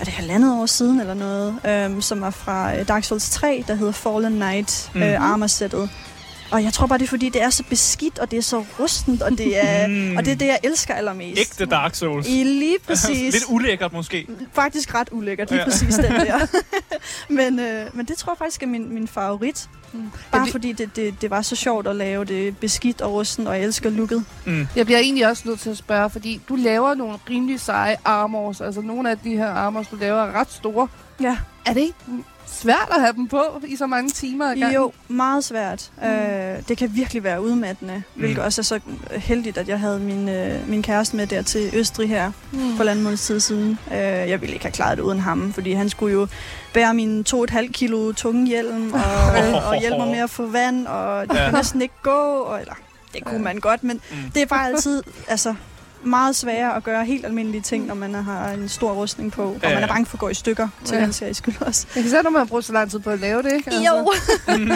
[0.00, 3.64] er det halvandet år siden eller noget, øhm, som var fra øh, Dark Souls 3,
[3.68, 5.00] der hedder Fallen Knight Mm.
[5.00, 5.06] mm.
[5.06, 5.90] øh, armorsættet.
[6.50, 8.64] Og jeg tror bare, det er fordi, det er så beskidt, og det er så
[8.80, 10.16] rustent, og det er, Mm.
[10.16, 11.40] og det, er det, jeg elsker allermest.
[11.40, 12.28] Ægte Dark Souls.
[12.28, 13.32] I lige præcis.
[13.34, 14.26] Lidt ulækkert måske.
[14.52, 15.64] faktisk ret ulækkert, lige Ja.
[15.64, 15.70] ja.
[15.70, 16.46] præcis den der.
[17.28, 19.68] men, øh, men det tror jeg faktisk er min, min favorit.
[19.92, 20.10] Mm.
[20.32, 23.46] Bare det- fordi det, det, det var så sjovt at lave det beskidt og rusten,
[23.46, 24.24] og jeg elsker looket.
[24.44, 24.66] Mm.
[24.76, 28.60] Jeg bliver egentlig også nødt til at spørge, fordi du laver nogle rimelig seje armors.
[28.60, 30.88] Altså nogle af de her armors, du laver, er ret store.
[31.20, 31.36] Ja.
[31.66, 31.94] Er det ikke
[32.62, 34.72] svært at have dem på i så mange timer ad gangen?
[34.74, 35.90] Jo, meget svært.
[36.02, 36.08] Mm.
[36.08, 38.20] Øh, det kan virkelig være udmattende, mm.
[38.20, 38.80] hvilket også er så
[39.12, 42.76] heldigt, at jeg havde min, øh, min kæreste med der til Østrig her Mm.
[42.76, 43.78] for en måneds tid siden.
[43.90, 46.26] Øh, jeg ville ikke have klaret det uden ham, fordi han skulle jo
[46.74, 51.18] bære min 2,5 kilo tunge hjelm, og, og hjælpe mig med at få vand, og
[51.20, 51.42] jeg Ja.
[51.42, 51.48] ja.
[51.50, 52.10] kunne næsten ikke gå,
[52.40, 52.74] og, eller
[53.14, 53.42] det kunne Ja.
[53.42, 54.16] man godt, men Mm.
[54.34, 55.54] det er bare altid altså,
[56.02, 59.56] meget sværere at gøre helt almindelige ting, når man har en stor rustning på, og
[59.62, 61.02] Ja, man er bange for at gå i stykker, til Ja.
[61.02, 61.86] den sags skyld også.
[61.94, 63.70] Jeg kan se, når man har brugt så lang tid på at lave det, ikke?
[63.86, 64.12] Jo!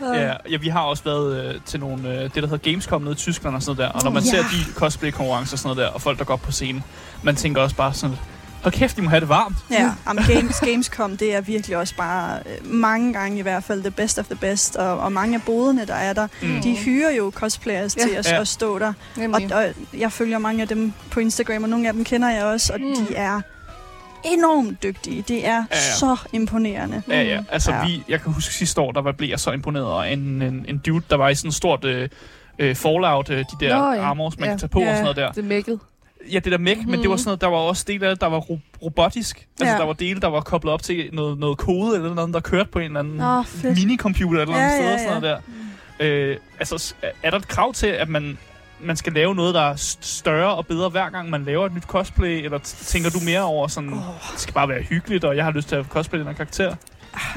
[0.00, 3.12] Ja, ja, vi har også været øh, til nogle, øh, det, der hedder Gamescom nede
[3.12, 3.98] i Tyskland og sådan noget der.
[3.98, 4.30] Og når man Ja.
[4.30, 6.84] ser de cosplay-konkurrencer og sådan noget der, og folk, der går op på scenen,
[7.22, 8.16] man tænker også bare sådan,
[8.62, 9.56] hold kæft, de må have det varmt.
[9.70, 13.80] Ja, jamen, Games, Gamescom, det er virkelig også bare øh, mange gange i hvert fald
[13.82, 16.60] the best of the best, og, og mange af boderne, der er der, Mm.
[16.62, 18.02] de hyrer jo cosplayers Ja.
[18.02, 18.40] til at, Ja.
[18.40, 18.86] at stå der.
[18.86, 19.54] Og, Nemlig.
[19.54, 19.64] og
[19.98, 22.80] jeg følger mange af dem på Instagram, og nogle af dem kender jeg også, og
[22.80, 23.06] Mm.
[23.06, 23.40] de er
[24.24, 25.24] enormt dygtige.
[25.28, 25.80] Det er Ja, ja.
[25.98, 27.02] så imponerende.
[27.08, 27.40] Ja, ja.
[27.52, 27.86] Altså, Ja.
[27.86, 30.64] Vi, jeg kan huske sidste år, der var, blev jeg så imponeret over en, en,
[30.68, 32.08] en dude, der var i sådan et stort øh,
[32.58, 34.00] øh, Fallout, øh, de der Nå, Nå, ja.
[34.02, 34.52] armors, man Ja.
[34.52, 35.32] kan tage på ja, og sådan noget der.
[35.32, 35.80] det er mækket.
[36.32, 36.90] Ja, det der mech, mm.
[36.90, 37.18] men det var Mhm.
[37.18, 39.46] sådan noget, der var også dele af det, der var ro- robotisk.
[39.60, 39.78] Altså, Ja.
[39.80, 42.70] der var dele, der var koblet op til noget, noget kode eller noget, der kørte
[42.72, 43.78] på en eller anden Nå, fedt.
[43.78, 45.42] minicomputer eller andet Ja, sted ja, og sådan noget
[46.00, 46.06] der.
[46.30, 48.38] Øh, altså, er der et krav til, at man,
[48.80, 51.74] man skal lave noget, der er st- større og bedre hver gang, man laver et
[51.74, 52.44] nyt cosplay?
[52.44, 53.98] Eller tænker du mere over sådan, Åh.
[54.32, 56.74] det skal bare være hyggeligt, og jeg har lyst til at cosplay den her karakter?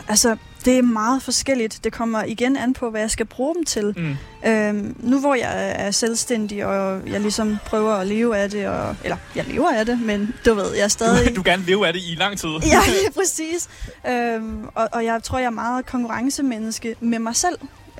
[0.08, 1.80] Altså, det er meget forskelligt.
[1.84, 3.94] Det kommer igen an på, hvad jeg skal bruge dem til.
[3.98, 4.50] Mm.
[4.50, 8.96] Øhm, nu hvor jeg er selvstændig, og jeg ligesom prøver at leve af det, og,
[9.04, 11.30] eller jeg lever af det, men du ved, jeg er stadig...
[11.30, 12.50] Du, du gerne leve af det i lang tid.
[12.74, 13.70] ja, lige præcis.
[14.10, 17.58] Øhm, og, og jeg tror, jeg er meget konkurrencemenneske med mig selv.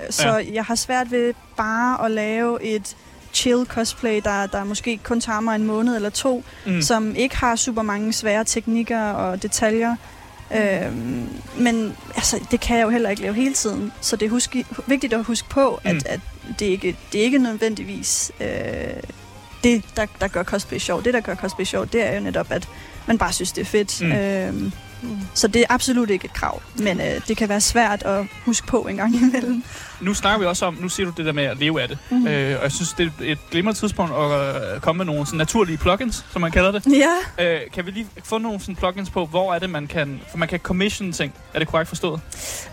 [0.10, 0.54] Så Ja.
[0.54, 2.96] jeg har svært ved bare at lave et
[3.34, 6.82] chill cosplay, der, der måske kun tager mig en måned eller to, mm.
[6.82, 9.96] som ikke har super mange svære teknikker og detaljer.
[10.58, 13.92] Øhm, men altså, det kan jeg jo heller ikke lave hele tiden.
[14.02, 16.02] Så det er huske, vigtigt at huske på, at, Mm.
[16.06, 16.20] at
[16.60, 18.48] det, ikke, det er ikke nødvendigvis øh,
[19.64, 21.06] det, der, der gør cosplay sjovt.
[21.06, 22.68] Det, der gør cosplay sjovt, det er jo netop, at
[23.08, 24.02] man bare synes, det er fedt.
[24.02, 24.08] Mm.
[24.08, 24.14] Mm.
[24.14, 24.72] Øhm,
[25.34, 28.68] så det er absolut ikke et krav, men øh, det kan være svært at huske
[28.68, 29.64] på en gang imellem.
[30.02, 31.98] Nu snakker vi også om, nu siger du det der med at leve af det.
[32.12, 32.28] Mhm.
[32.28, 35.38] Øh, og jeg synes, det er et glimrende tidspunkt at øh, komme med nogle sådan
[35.38, 36.86] naturlige plugins, som man kalder det.
[37.38, 40.22] Ja, Øh, kan vi lige få nogle sådan plugins på, hvor er det, man kan...
[40.32, 41.34] For man kan commission ting.
[41.54, 42.22] Er det korrekt forstået?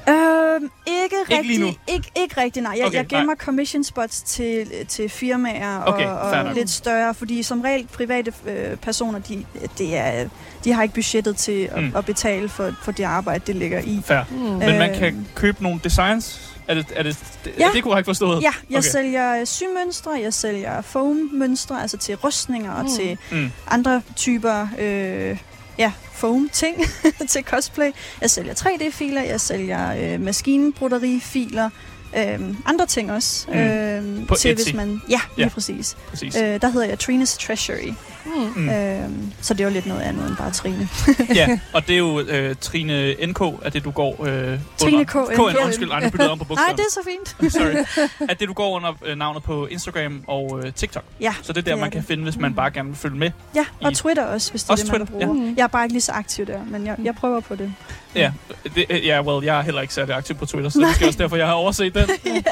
[0.08, 1.80] øhm, ikke Ikke lige rigtig.
[1.94, 2.74] Ikke, ikke rigtig, nej.
[2.78, 6.54] Jeg, Okay, jeg gemmer commission spots til, til firmaer Okay, og, og nok.
[6.56, 9.44] lidt større, fordi som regel private øh, personer, de,
[9.78, 10.28] det er,
[10.64, 11.84] de har ikke budgettet til at, Mm.
[11.88, 11.96] mm.
[11.96, 14.00] at betale for, for det arbejde, det ligger i.
[14.04, 14.20] Fair.
[14.30, 14.36] Mm.
[14.36, 14.96] Men man Øh.
[14.98, 16.47] kan købe nogle designs.
[16.68, 17.16] Er det, er det,
[17.58, 17.68] Ja.
[17.68, 18.42] er det korrekt forstået?
[18.42, 18.88] Ja, jeg Okay.
[18.88, 22.90] sælger symønstre, jeg sælger foam-mønstre, altså til rustninger og Mm.
[22.96, 23.50] til Mm.
[23.70, 25.38] andre typer øh,
[25.78, 26.76] ja, foam-ting
[27.30, 27.90] til cosplay.
[28.20, 31.70] Jeg sælger 3D-filer, jeg sælger øh, maskinbroderi-filer,
[32.16, 33.46] øh, andre ting også.
[33.48, 33.58] Mm.
[33.58, 34.64] Øh, På til, Etsy.
[34.64, 35.48] hvis man, ja, lige Ja.
[35.48, 35.96] præcis.
[36.08, 36.36] Præcis.
[36.36, 37.92] Øh, der hedder jeg Trina's Treasury,
[38.36, 38.62] Mm.
[38.62, 38.68] Mm.
[38.68, 39.08] øh,
[39.40, 40.88] så det er jo lidt noget andet end bare Trine.
[41.34, 45.04] ja, og det er jo øh, Trine NK, er det du går øh, Trine under.
[45.04, 45.34] K.
[45.34, 45.64] KN, Ja.
[45.64, 46.76] undskyld, ej, nu byttede jeg om på Nej, bogstaverne.
[46.76, 47.00] det er så
[47.40, 47.52] fint.
[47.52, 48.28] Sorry.
[48.30, 51.02] At det du går under øh, navnet på Instagram og øh, TikTok.
[51.20, 52.08] Ja, Så det er der, det er man kan det.
[52.08, 53.30] finde, hvis man bare gerne vil følge med.
[53.54, 55.26] ja og I- Twitter også, hvis det er Også det, man Twitter, ja.
[55.26, 55.40] bruger.
[55.50, 55.54] Mm.
[55.56, 57.74] Jeg er bare ikke lige så aktiv der, men jeg, jeg prøver på det.
[58.14, 58.32] Ja,
[58.74, 61.06] det, ja, well, jeg er heller ikke særlig aktiv på Twitter, så det er måske
[61.06, 62.02] også derfor, jeg har overset den.
[62.24, 62.42] Jeg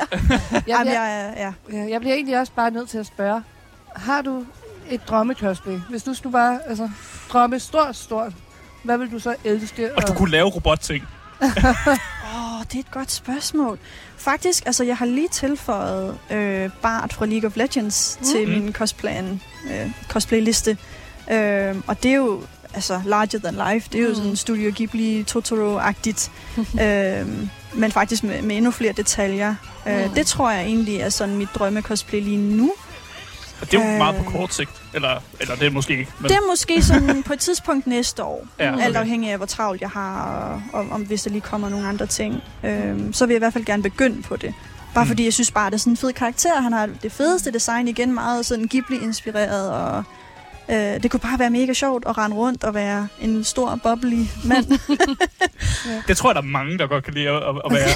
[0.67, 1.79] Jamen, bliver, jeg, er- ja.
[1.79, 3.43] ja, jeg bliver egentlig også bare nødt til at spørge.
[3.97, 4.45] Har du
[4.90, 5.81] et drømme-cosplay?
[5.90, 6.88] Hvis nu skulle bare altså,
[7.33, 8.33] drømme stort, stort,
[8.83, 9.96] hvad vil du så elske?
[9.96, 11.05] Og du kunne lave robotting.
[11.42, 13.79] Åh, oh, det er et godt spørgsmål.
[14.16, 18.27] Faktisk, altså jeg har lige tilføjet øh, Bart fra League of Legends mm.
[18.27, 18.53] til Mm.
[18.62, 20.79] min cosplayen, øh, cosplayliste.
[21.31, 22.42] Øh, og det er jo
[22.75, 23.88] altså larger than life.
[23.92, 24.14] Det er jo Mm.
[24.14, 26.31] sådan Studio Ghibli, Totoro-agtigt.
[26.83, 27.27] øh,
[27.75, 29.55] men faktisk med, med endnu flere detaljer.
[29.88, 30.11] Øh, Mm.
[30.14, 32.72] det tror jeg egentlig er sådan mit drømme-cosplay lige nu.
[33.61, 33.99] Og det er jo Øh.
[33.99, 34.71] meget på kort sigt.
[34.95, 36.11] Eller, eller det er måske ikke.
[36.21, 38.47] Men, Det er måske sådan på et tidspunkt næste år.
[38.59, 38.85] ja, Okay.
[38.85, 40.23] Alt afhængig af, hvor travlt jeg har,
[40.73, 42.42] og, og om hvis der lige kommer nogle andre ting.
[42.64, 44.55] Øhm, så vil jeg i hvert fald gerne begynde på det.
[44.95, 45.09] Bare Mm.
[45.09, 46.61] fordi jeg synes bare, det er sådan en fed karakter.
[46.61, 50.03] Han har det fedeste design igen, meget sådan Ghibli-inspireret, og
[50.68, 54.24] øh, det kunne bare være mega sjovt at rende rundt og være en stor, bubbly
[54.44, 54.66] mand.
[56.09, 57.88] Det tror jeg, der er mange, der godt kan lide at, at, være.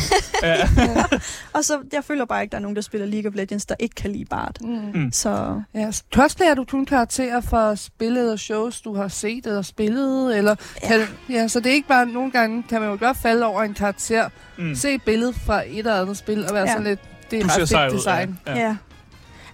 [0.88, 1.04] ja.
[1.52, 3.74] og så, jeg føler bare ikke, der er nogen, der spiller League of Legends, der
[3.78, 4.58] ikke kan lide Bart.
[4.60, 4.80] Mm.
[4.94, 5.12] Mm.
[5.12, 9.62] Så Ja, så cosplayer du kun karakterer for spillet og shows, du har set eller
[9.62, 10.38] spillet?
[10.38, 10.54] Eller
[10.84, 11.48] kan, ja.
[11.48, 14.28] så det er ikke bare, nogle gange kan man jo godt falde over en karakter,
[14.58, 14.74] Mm.
[14.74, 16.68] se et billede fra et eller andet spil, og være Ja.
[16.68, 16.72] ja.
[16.72, 17.98] sådan lidt, det er Du ret fedt ud.
[17.98, 18.38] design.
[18.46, 18.58] Ja.
[18.58, 18.76] Ja.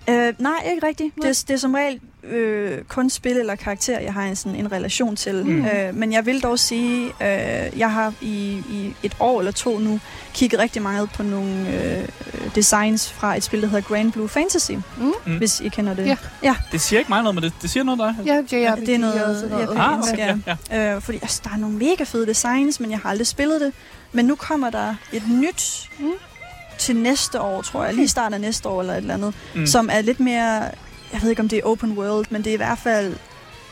[0.08, 1.16] Øh, nej, ikke rigtigt.
[1.16, 1.28] Nej.
[1.28, 4.56] Det, er- det er som regel øh, kun spil eller karakter, jeg har en, sådan,
[4.58, 5.46] en relation til.
[5.46, 5.64] Mm.
[5.64, 9.78] Øh, men jeg vil dog sige, øh, jeg har i, i et år eller to
[9.78, 10.00] nu
[10.34, 12.08] kigget rigtig meget på nogle øh,
[12.54, 15.12] designs fra et spil, der hedder Grand Blue Fantasy, Mm.
[15.26, 15.36] Mm.
[15.38, 16.18] hvis I kender det.
[16.42, 16.56] Ja.
[16.72, 18.14] Det siger ikke mig noget, men det, det siger noget dig.
[18.26, 19.68] Ja, JRPG det er noget noget.
[19.76, 20.18] Ah, okay.
[20.18, 20.38] ja.
[20.46, 20.94] Ja, ja.
[20.96, 23.72] Øh, fordi altså, der er nogle mega fede designs, men jeg har aldrig spillet det.
[24.12, 26.10] Men nu kommer der et nyt Mm.
[26.78, 27.94] Til næste år, tror jeg.
[27.94, 29.34] Lige i starten af næste år eller et eller andet.
[29.54, 29.66] Mm.
[29.66, 30.70] Som er lidt mere...
[31.12, 33.16] Jeg ved ikke, om det er open world, men det er i hvert fald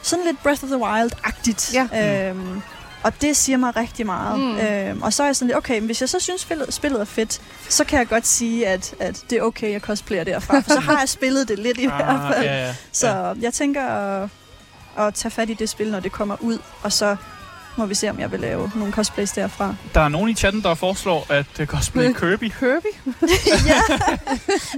[0.02, 1.74] sådan lidt Breath of the Wild-agtigt.
[1.92, 2.28] Ja.
[2.30, 2.62] Øhm,
[3.02, 4.40] og det siger mig rigtig meget.
[4.40, 4.56] Mm.
[4.58, 7.00] Øhm, og så er jeg sådan lidt, okay, men hvis jeg så synes, spillet, spillet
[7.00, 10.60] er fedt, så kan jeg godt sige, at, at det er okay, jeg cosplayer derfra.
[10.60, 12.44] For så har jeg spillet det lidt i hvert Ah, fald.
[12.44, 12.74] ja, ja.
[12.92, 14.28] Så jeg tænker at,
[14.98, 17.16] at tage fat i det spil, når det kommer ud, og så
[17.76, 19.74] må vi se, om jeg vil lave nogle cosplays derfra.
[19.94, 22.48] Der er nogen i chatten, der foreslår, at uh, cosplay Kirby.
[22.58, 22.86] Kirby?
[23.70, 23.80] ja,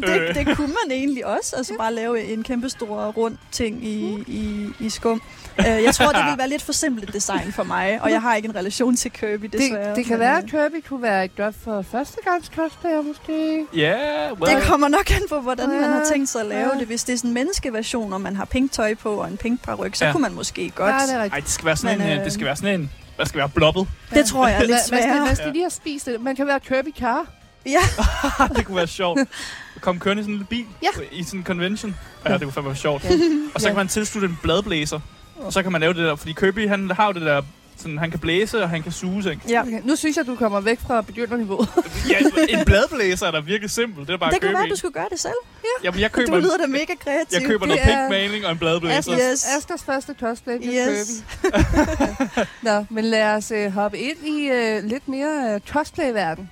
[0.04, 0.28] Øh.
[0.28, 1.56] det, det kunne man egentlig også.
[1.56, 5.22] Altså bare lave en kæmpe stor rund ting i, i, i skum.
[5.58, 8.34] Uh, jeg tror, det vil være lidt for simpelt design for mig, og jeg har
[8.34, 9.88] ikke en relation til Kirby, desværre.
[9.88, 13.02] Det, det kan Men, være, øh, at Kirby kunne være et godt for førstegangs cosplayer,
[13.02, 13.66] måske.
[13.76, 14.56] Ja, well.
[14.56, 16.78] Det kommer nok an på, hvordan man har tænkt sig at lave ja.
[16.78, 16.86] det.
[16.86, 19.62] Hvis det er sådan en menneskeversion, og man har pink tøj på og en pink
[19.62, 20.12] paryk, så Ja.
[20.12, 20.94] kunne man måske godt.
[20.94, 22.56] Ja, det er Ej, det skal være sådan Men, en, øh, øh, det skal være
[22.56, 23.88] sådan en, hvad skal være, blobbet.
[24.14, 25.26] Det tror jeg er lidt Man- Man skal, sværere.
[25.26, 26.20] man skal lige have spist det.
[26.20, 27.26] Man kan være Kirby Car.
[27.66, 27.78] Ja,
[28.56, 29.20] det kunne være sjovt.
[29.80, 30.88] Kom kørende i sådan en lille bil Ja.
[31.12, 31.96] i sådan en convention.
[32.26, 33.04] Ja, det kunne fandme være sjovt.
[33.04, 33.10] Ja.
[33.54, 33.70] Og så Ja.
[33.72, 35.00] kan man tilslutte en bladblæser.
[35.38, 37.42] Og så kan man lave det der, fordi Kirby, han har jo det der,
[37.76, 39.42] sådan, han kan blæse, og han kan suge ting.
[39.48, 39.62] ja.
[39.62, 39.80] Okay.
[39.84, 41.66] Nu synes jeg, du kommer væk fra begynderniveau.
[42.10, 42.18] Ja,
[42.58, 44.08] en bladblæser er da virkelig simpelt.
[44.08, 44.56] Det er bare Det kunne Kirby.
[44.56, 45.32] være, at du skulle gøre det selv.
[45.84, 47.38] Jamen, jeg Du køber, lyder da mega kreativ.
[47.40, 48.98] jeg køber Det noget er- pink maling og en bladblæser.
[48.98, 49.46] Askers, Yes.
[49.58, 51.24] Askers første cosplay Yes.
[51.42, 51.48] Kirby.
[52.68, 56.50] Nå, men lad os uh, hoppe ind i uh, lidt mere uh, cosplay-verden.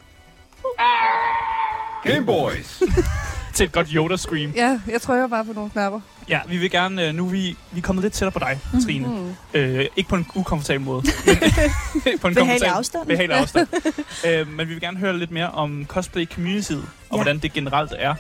[2.05, 2.83] Game Boys.
[3.55, 4.53] Til et godt Yoda-scream.
[4.57, 6.01] Ja, jeg trykker bare på nogle knapper.
[6.29, 8.59] Ja, vi vil gerne, øh, nu er vi, vi er kommet lidt tættere på dig,
[8.85, 9.09] Trine.
[9.09, 9.35] Mm.
[9.55, 11.03] Øh, ikke på en ukomfortabel måde.
[12.05, 13.07] Men på en Behagelig afstand.
[13.07, 13.69] Behagelig afstand.
[14.29, 16.79] øh, men vi vil gerne høre lidt mere om cosplay community og
[17.13, 17.17] Ja.
[17.17, 18.15] hvordan det generelt er.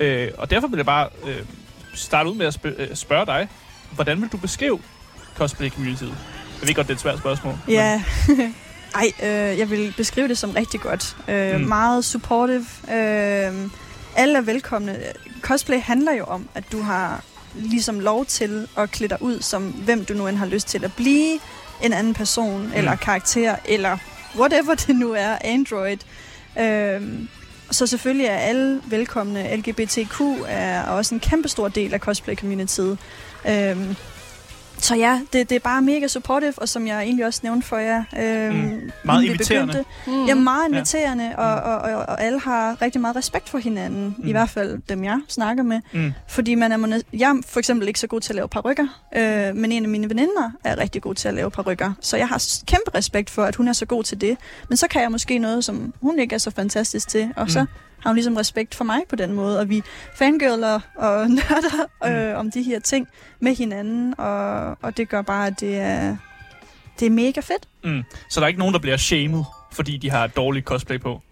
[0.00, 1.36] Øh, og derfor vil jeg bare øh,
[1.94, 3.48] starte ud med at sp- øh, spørge dig,
[3.90, 4.78] hvordan vil du beskrive
[5.36, 6.02] cosplay community?
[6.60, 7.54] Jeg ved godt, det er et svært spørgsmål.
[7.68, 8.02] Ja.
[8.94, 11.16] Ej, øh, jeg vil beskrive det som rigtig godt.
[11.28, 11.66] Øh, mm.
[11.66, 12.66] Meget supportive.
[12.92, 13.52] Øh,
[14.16, 14.98] alle er velkomne.
[15.40, 19.62] Cosplay handler jo om, at du har ligesom lov til at klæde dig ud, som
[19.62, 21.38] hvem du nu end har lyst til at blive.
[21.82, 22.72] En anden person, mm.
[22.74, 23.98] eller karakter, eller
[24.38, 25.98] whatever det nu er, Android.
[26.60, 27.02] Øh,
[27.70, 29.56] så selvfølgelig er alle velkomne.
[29.56, 32.98] LGBTQ er også en kæmpe stor del af cosplay-communityet.
[33.48, 33.96] Øhm,
[34.78, 37.76] så ja, det, det er bare mega supportive, og som jeg egentlig også nævnte for
[37.78, 38.04] jer.
[38.18, 38.90] Øhm, Mm.
[39.04, 39.72] Meget inden vi inviterende.
[39.72, 40.20] begyndte.
[40.20, 40.26] Mm.
[40.26, 41.34] Ja, meget inviterende, ja.
[41.36, 44.04] og, og, og, og alle har rigtig meget respekt for hinanden.
[44.04, 44.14] Mm.
[44.22, 44.28] Mm.
[44.28, 45.80] I hvert fald dem, jeg snakker med.
[45.92, 46.12] Mm.
[46.28, 48.86] Fordi man er, jeg er for eksempel ikke så god til at lave parrykker,
[49.16, 51.92] øh, men en af mine veninder er rigtig god til at lave parrykker.
[52.00, 54.36] Så jeg har kæmpe respekt for, at hun er så god til det.
[54.68, 57.28] Men så kan jeg måske noget, som hun ikke er så fantastisk til.
[57.36, 57.48] Og mm.
[57.50, 57.66] så Mm.
[58.00, 59.58] Har hun ligesom respekt for mig på den måde.
[59.60, 59.82] Og vi
[60.14, 62.38] fangirler og nørder øh, Mm.
[62.38, 63.08] om de her ting
[63.40, 64.14] med hinanden.
[64.18, 66.16] Og, og det gør bare, at det er,
[67.00, 67.68] det er mega fedt.
[67.84, 68.02] Mm.
[68.30, 71.22] Så der er ikke nogen, der bliver shamed, fordi de har et dårligt cosplay på?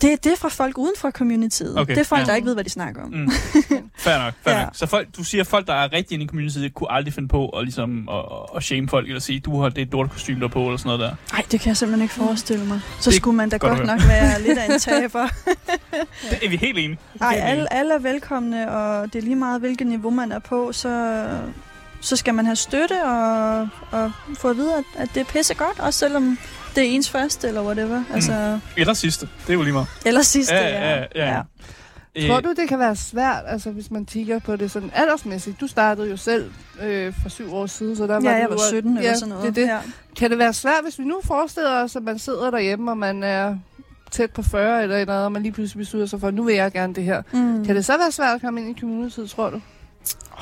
[0.00, 1.78] Det, det er fra folk uden for communityet.
[1.78, 2.26] Okay, Det er folk, ja.
[2.26, 3.08] der ikke ved, hvad de snakker om.
[3.10, 3.30] Mm.
[3.98, 4.64] Fair nok, fair Ja.
[4.64, 4.70] nok.
[4.76, 7.28] Så folk, du siger, at folk, der er rigtig inde i community, kunne aldrig finde
[7.28, 8.24] på at, ligesom, at,
[8.56, 11.00] at shame folk, eller sige, du har det lort kostume der på, eller sådan noget
[11.00, 11.16] der.
[11.32, 12.80] Nej, det kan jeg simpelthen ikke forestille mig.
[13.00, 15.28] Så Det skulle man da godt godt nok være lidt af en taber.
[16.30, 16.98] Det er vi helt enige.
[17.20, 20.72] Nej, alle, alle er velkomne, og det er lige meget, hvilket niveau man er på,
[20.72, 21.24] så,
[22.00, 25.54] så skal man have støtte og, og få at vide, at, at det er pisse
[25.54, 26.38] godt, også selvom
[26.76, 27.98] det er ens første eller whatever.
[27.98, 28.14] Mm.
[28.14, 29.28] Altså, Eller sidste.
[29.46, 29.88] Det er jo lige meget.
[30.06, 31.42] eller sidste, Ja, ja, ja.
[32.16, 35.60] Øh, Tror du, det kan være svært, altså hvis man kigger på det sådan aldersmæssigt?
[35.60, 36.50] Du startede jo selv
[36.82, 39.28] øh, for syv år siden, så der var Ja, jeg du, var 17 eller sådan
[39.28, 39.54] noget.
[39.54, 39.72] Det, er det.
[39.72, 39.78] Ja.
[40.18, 43.22] Kan det være svært, hvis vi nu forestiller os, at man sidder derhjemme, og man
[43.22, 43.56] er
[44.10, 46.42] tæt på 40 eller et eller andet, og man lige pludselig beslutter sig for, nu
[46.42, 47.22] vil jeg gerne det her.
[47.32, 47.64] Mm.
[47.66, 49.60] Kan det så være svært at komme ind i community, tror du?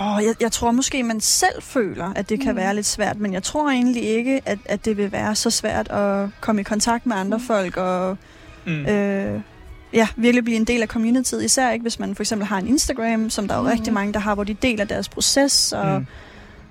[0.00, 2.57] Oh, jeg, jeg tror måske, man selv føler, at det kan Mm.
[2.57, 5.88] være lidt svært, men jeg tror egentlig ikke, at, at det vil være så svært
[5.90, 7.44] at komme i kontakt med andre Mm.
[7.44, 8.16] folk og
[8.66, 8.72] Mm.
[8.87, 9.40] øh,
[9.92, 11.44] ja, virkelig blive en del af communityet.
[11.44, 13.72] Især ikke, hvis man for eksempel har en Instagram, som der er jo Mhm.
[13.72, 16.07] rigtig mange, der har, hvor de deler deres proces og, Mm.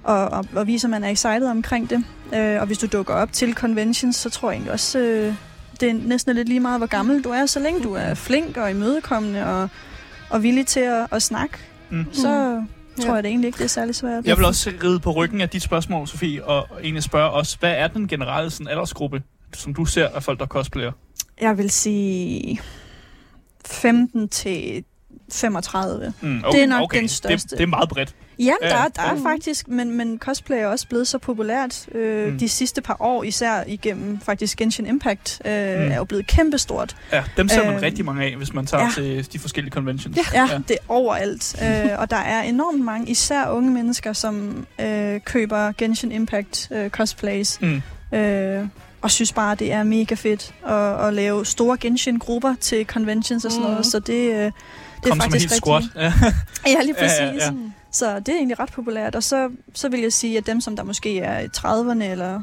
[0.04, 2.04] og, og, og viser, at man er excited omkring det.
[2.36, 5.34] Øh, og hvis du dukker op til conventions, så tror jeg egentlig også, øh,
[5.80, 8.58] det er næsten lidt lige meget, hvor gammel du er, så længe du er flink
[8.58, 9.70] og imødekommende og,
[10.30, 11.58] og villig til at, at snakke,
[11.90, 12.06] Mm.
[12.14, 12.68] så tror
[13.02, 13.14] Ja.
[13.14, 14.26] jeg det egentlig ikke, det er særlig svært.
[14.26, 17.72] Jeg vil også ride på ryggen af dit spørgsmål, Sofie, og egentlig spørge os, hvad
[17.72, 20.92] er den generelle sådan, aldersgruppe, som du ser af folk, der cosplayer?
[21.42, 22.62] Jeg vil sige
[23.66, 24.84] 15 til
[25.32, 26.14] 35.
[26.22, 27.00] Mm, Det er nok okay.
[27.00, 27.50] den største.
[27.50, 28.16] Det, det er meget bredt.
[28.40, 29.30] Ja, Ja, der, er- der er ja.
[29.32, 32.40] faktisk, men, men cosplay er også blevet så populært øh, Mm.
[32.40, 35.92] de sidste par år, især igennem faktisk Genshin Impact, øh, Mm.
[35.92, 36.96] er jo blevet kæmpestort.
[37.12, 38.90] Ja, dem ser man Øhm, rigtig mange af, hvis man tager ja.
[38.96, 40.18] til de forskellige conventions.
[40.18, 40.58] Ja, ja.
[40.68, 41.56] det er overalt.
[41.64, 46.90] øh, og der er enormt mange, især unge mennesker, som øh, køber Genshin Impact øh,
[46.90, 47.60] cosplays.
[47.62, 47.82] Mm.
[48.18, 48.66] Øh,
[49.02, 53.52] og synes bare, det er mega fedt at, at lave store Genshin-grupper til conventions og
[53.52, 53.72] sådan Mm.
[53.72, 53.86] noget.
[53.86, 54.52] Så det, øh,
[55.04, 55.84] det er faktisk helt squat.
[55.96, 56.14] Ja.
[56.68, 57.20] Ja, lige Ja, præcis.
[57.20, 57.52] ja, ja.
[57.92, 59.16] Så det er egentlig ret populært.
[59.16, 62.42] Og så, så vil jeg sige, at dem, som der måske er i 30'erne eller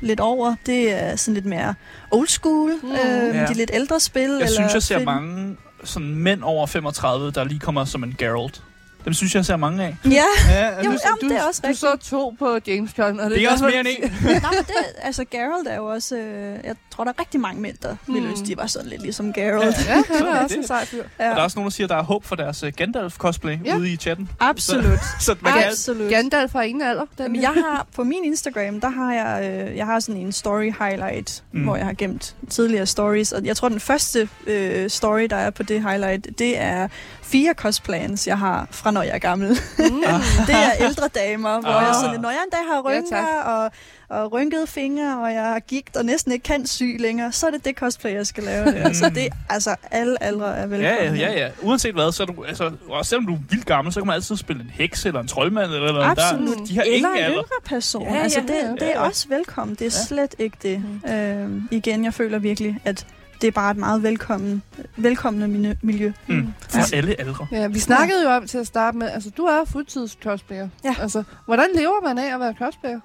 [0.00, 1.74] lidt over, det er sådan lidt mere
[2.10, 2.72] old school.
[2.82, 2.90] Mm.
[2.90, 3.40] Øh, Ja.
[3.40, 3.46] ja.
[3.46, 4.22] De lidt ældre spil.
[4.22, 5.04] Jeg eller synes, jeg ser film.
[5.04, 8.62] mange sådan mænd over 35, der lige kommer som en Geralt.
[9.04, 9.96] Dem synes jeg, jeg ser mange af.
[10.04, 11.80] Ja, Ja, Jo, altså, jamen, det er også Du rigtigt.
[12.04, 14.10] så to på Gamescom, og det, det er også mere end en.
[14.24, 16.16] Nej, men det, altså Geralt er jo også...
[16.16, 18.14] Øh, jeg tror, der er rigtig mange mænd, der mm.
[18.14, 18.30] ville Mm.
[18.32, 19.86] ønske, de var sådan lidt ligesom Geralt.
[19.88, 20.56] Ja, han Så er også det.
[20.56, 21.02] en sej fyr.
[21.20, 21.30] Ja.
[21.30, 23.58] Og der er også nogen, der siger, at der er håb for deres uh, Gandalf-cosplay
[23.64, 23.76] Ja.
[23.76, 24.30] ude i chatten.
[24.40, 24.98] Absolut.
[25.20, 26.10] Så man kan Absolut.
[26.10, 27.02] Gandalf fra ingen alder.
[27.18, 30.32] Den Jamen, jeg har på min Instagram, der har jeg, øh, jeg har sådan en
[30.32, 31.62] story highlight, Mm.
[31.62, 33.32] hvor jeg har gemt tidligere stories.
[33.32, 36.88] Og jeg tror, den første øh, story, der er på det highlight, det er
[37.22, 39.48] fire cosplans, jeg har fra når jeg er gammel.
[39.78, 39.84] Mm.
[40.46, 41.86] det er ældre damer, hvor Ah.
[41.86, 43.46] jeg sådan, når jeg en dag har Ja, rynker tak.
[43.46, 43.70] og,
[44.12, 47.50] og rynkede fingre, og jeg har gigt og næsten ikke kan sy længere, så er
[47.50, 48.64] det det cosplay, jeg skal lave.
[48.66, 48.92] Der.
[48.92, 50.88] Så det altså alle aldre er velkomne.
[50.88, 51.48] Ja, ja, ja, ja.
[51.62, 54.14] Uanset hvad, så er du, altså, og selvom du er vildt gammel, så kan man
[54.14, 56.04] altid spille en heks eller en troldmand eller eller.
[56.04, 56.58] Absolut.
[56.58, 57.30] Der, de har Eller ingen en alder.
[57.38, 58.02] yngre person.
[58.06, 59.06] Ja, Ja, altså, ja, det, ja, det er ja.
[59.06, 59.74] også velkommen.
[59.74, 60.06] Det er Ja.
[60.06, 60.82] slet ikke det.
[61.04, 61.10] Mm.
[61.12, 63.06] Øhm, igen, jeg føler virkelig, at
[63.40, 64.62] det er bare et meget velkommen,
[64.96, 66.12] velkommende mine- miljø.
[66.26, 66.52] Mm.
[66.68, 67.46] For alle aldre.
[67.52, 70.68] Ja, vi snakkede jo om til at starte med, altså du er fuldtids cosplayer.
[70.84, 70.94] Ja.
[71.00, 73.00] Altså, hvordan lever man af at være cosplayer?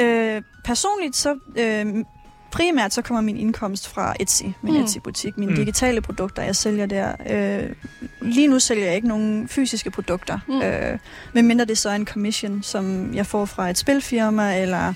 [0.00, 1.38] Øh, personligt så...
[1.56, 2.04] Øh,
[2.52, 4.80] Primært så kommer min indkomst fra Etsy, min Mm.
[4.84, 5.56] Etsy-butik, mine Mm.
[5.56, 7.12] digitale produkter, jeg sælger der.
[7.30, 7.70] Øh,
[8.22, 10.62] lige nu sælger jeg ikke nogen fysiske produkter, mm.
[10.62, 10.98] øh,
[11.32, 14.94] medmindre det så er en commission, som jeg får fra et spilfirma eller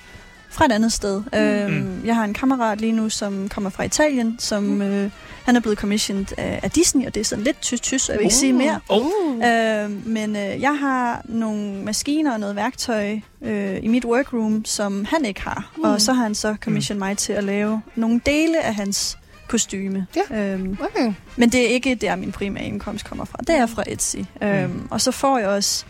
[0.55, 1.23] fra et andet sted.
[1.33, 1.39] Mm.
[1.39, 4.83] Øh, jeg har en kammerat lige nu, som kommer fra Italien, som Mm.
[4.83, 5.11] øh,
[5.45, 8.23] han er blevet commissioned af, af Disney, og det er sådan lidt tysk-tysk, jeg vil
[8.25, 8.59] ikke sige Uh.
[8.59, 8.81] mere.
[8.89, 9.07] Oh.
[9.37, 15.05] Øh, men øh, jeg har nogle maskiner og noget værktøj øh, i mit workroom, som
[15.05, 15.71] han ikke har.
[15.77, 15.83] Mm.
[15.83, 15.91] Mm.
[15.91, 20.07] Og så har han så commissioned mig til at lave nogle dele af hans kostyme.
[20.31, 20.53] Ja.
[20.53, 21.13] Øhm, Okay.
[21.37, 23.39] men det er ikke der, min primære indkomst kommer fra.
[23.47, 24.17] Det er fra Etsy.
[24.17, 24.47] Mm.
[24.47, 25.85] Øhm, og så får jeg også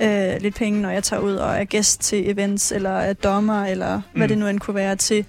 [0.00, 3.64] øh, lidt penge, når jeg tager ud og er gæst til events, eller er dommer,
[3.64, 4.02] eller mm.
[4.12, 4.28] hvad Mm.
[4.28, 5.24] det nu end kunne være til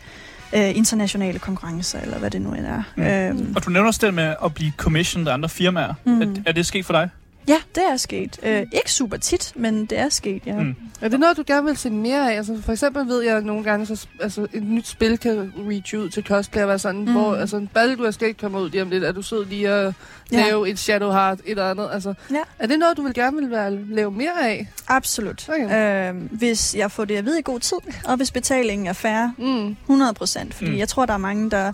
[0.55, 2.83] øh, internationale konkurrencer, eller hvad det nu end er.
[2.95, 3.03] Mm.
[3.03, 5.93] Øhm, Og du nævner også det med at blive commissioned af andre firmaer.
[6.03, 6.21] Mm.
[6.21, 7.09] Er, er det sket for dig?
[7.47, 8.39] Ja, det er sket.
[8.43, 10.55] Øh, ikke super tit, men det er sket, ja.
[10.55, 10.75] Mm.
[11.01, 12.37] Er det noget, du gerne vil se mere af?
[12.37, 15.95] Altså, for eksempel ved jeg at nogle gange, så altså, et nyt spil kan reach
[15.95, 17.11] ud til cosplayer, være sådan, mm.
[17.11, 19.93] Hvor altså, en Baldur Escape kommer ud lige om lidt, er du sød lige at
[20.31, 20.45] Ja.
[20.45, 21.89] lave et Shadow Heart, et eller andet.
[21.93, 22.37] Altså, Ja.
[22.59, 24.67] Er det noget, du vil gerne vil være, lave mere af?
[24.87, 25.49] Absolut.
[25.49, 26.09] Okay.
[26.13, 29.27] Øh, hvis jeg får det at vide i god tid, og hvis betalingen er fair,
[29.37, 29.75] Mm.
[29.81, 30.53] 100 procent.
[30.53, 30.77] Fordi mm.
[30.77, 31.73] jeg tror, der er mange, der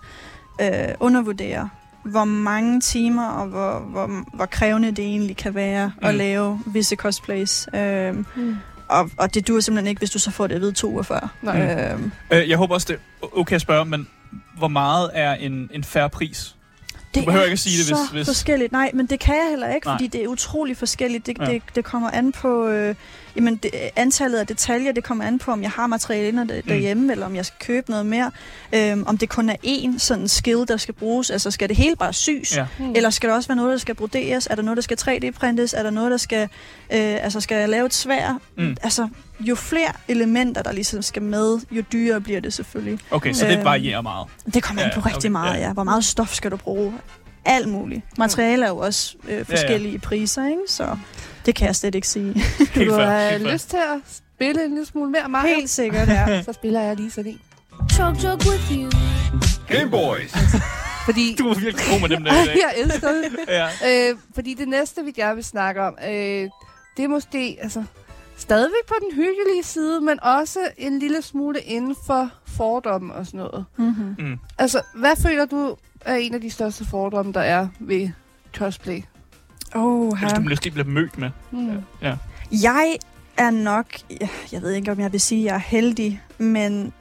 [0.61, 0.67] øh,
[0.99, 1.67] undervurderer,
[2.07, 6.07] hvor mange timer og hvor, hvor, hvor krævende det egentlig kan være mm.
[6.07, 7.67] at lave visse cosplays.
[7.73, 8.55] Øh, Mm.
[8.87, 11.03] og, og det dur simpelthen ikke, hvis du så får det at vide to uger
[11.03, 11.33] før.
[11.41, 11.91] Nej.
[11.93, 11.99] Øh,
[12.31, 14.07] Øh, jeg håber også, det er okay at spørge, men
[14.57, 16.53] hvor meget er en, en færre pris?
[17.15, 18.71] Det behøver er ikke at sige det, hvis- hvis- forskelligt.
[18.71, 19.93] Nej, men det kan jeg heller ikke, Nej.
[19.95, 21.25] fordi det er utrolig forskelligt.
[21.25, 21.45] Det, ja.
[21.45, 22.67] det, det kommer an på...
[22.67, 22.95] Øh,
[23.37, 26.61] jamen, det, antallet af detaljer, det kommer an på, om jeg har materiale inde der-
[26.61, 28.31] derhjemme, eller om jeg skal købe noget mere.
[28.73, 31.29] Øhm, om det kun er én sådan skill, der skal bruges.
[31.29, 32.55] Altså, skal det hele bare sys?
[32.57, 32.65] Ja.
[32.79, 32.91] Mm.
[32.95, 34.47] Eller skal der også være noget, der skal broderes?
[34.51, 35.73] Er der noget, der skal 3D-printes?
[35.77, 36.41] Er der noget, der skal...
[36.43, 36.49] Øh,
[37.23, 38.39] altså, skal jeg lave et svær?
[38.57, 38.77] Mm.
[38.83, 39.07] Altså,
[39.39, 42.99] jo flere elementer, der ligesom skal med, jo dyrere bliver det selvfølgelig.
[43.11, 44.27] Okay, så det Øhm, varierer meget.
[44.53, 45.65] Det kommer an Ja, på rigtig okay, meget, ja.
[45.67, 45.73] ja.
[45.73, 46.93] Hvor meget stof skal du bruge?
[47.45, 48.01] Alt muligt.
[48.17, 50.59] Materialer er jo også øh, forskellige i priser, ikke?
[50.67, 50.97] Så
[51.47, 52.33] det kan jeg slet ikke sige.
[52.59, 53.37] Du helt fair.
[53.53, 53.99] lyst til at
[54.35, 55.55] spille en lille smule mere Mario?
[55.55, 56.41] Helt sikkert, ja.
[56.47, 57.39] Så spiller jeg lige sådan en.
[57.91, 58.89] Chug chug with you.
[59.67, 60.31] Game Boys.
[61.07, 62.45] Fordi Du er virkelig god med dem der dag.
[62.55, 63.25] jeg elsker det.
[63.47, 64.09] Ja.
[64.11, 66.49] Øh, fordi det næste, vi gerne vil snakke om, øh,
[66.97, 67.83] det er måske altså,
[68.37, 73.37] stadigvæk på den hyggelige side, men også en lille smule inden for fordomme og sådan
[73.37, 73.65] noget.
[73.77, 74.15] Mm-hmm.
[74.19, 74.39] Mm.
[74.57, 78.09] Altså, hvad føler du er en af de største fordomme, der er ved
[78.57, 79.01] cosplay?
[79.77, 81.29] Oh, Hvis du måske bliver mødt med.
[81.51, 81.71] Mm.
[82.51, 82.97] Jeg
[83.37, 83.85] er nok,
[84.51, 86.93] jeg ved ikke om jeg vil sige, at jeg er heldig, men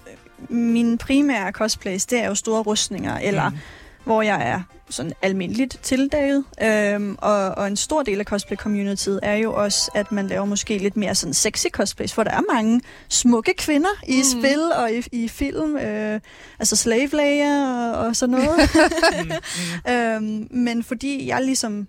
[0.48, 3.56] min primære cosplays, det er jo store rustninger, eller Mm.
[4.04, 4.60] hvor jeg er
[4.90, 6.44] sådan almindeligt tildækket.
[6.62, 10.78] Øhm, og, og en stor del af cosplay-communityet er jo også, at man laver måske
[10.78, 14.40] lidt mere sådan sexy cosplays, for der er mange smukke kvinder i Mm.
[14.40, 15.76] spil og i, i film.
[15.76, 16.20] Øh,
[16.58, 18.56] altså Slave Leia og, og sådan noget.
[19.24, 19.32] Mm.
[19.86, 19.92] Mm.
[19.92, 21.86] øhm, men fordi jeg ligesom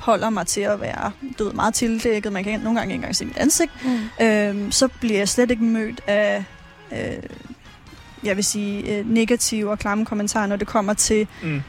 [0.00, 3.16] holder mig til at være du ved, meget tildækket, man kan nogle gange ikke engang
[3.16, 4.24] se mit ansigt, Mm.
[4.26, 6.44] øhm, så bliver jeg slet ikke mødt af,
[6.92, 6.98] øh,
[8.24, 11.62] jeg vil sige, øh, negative og klamme kommentarer, når det kommer til Mm.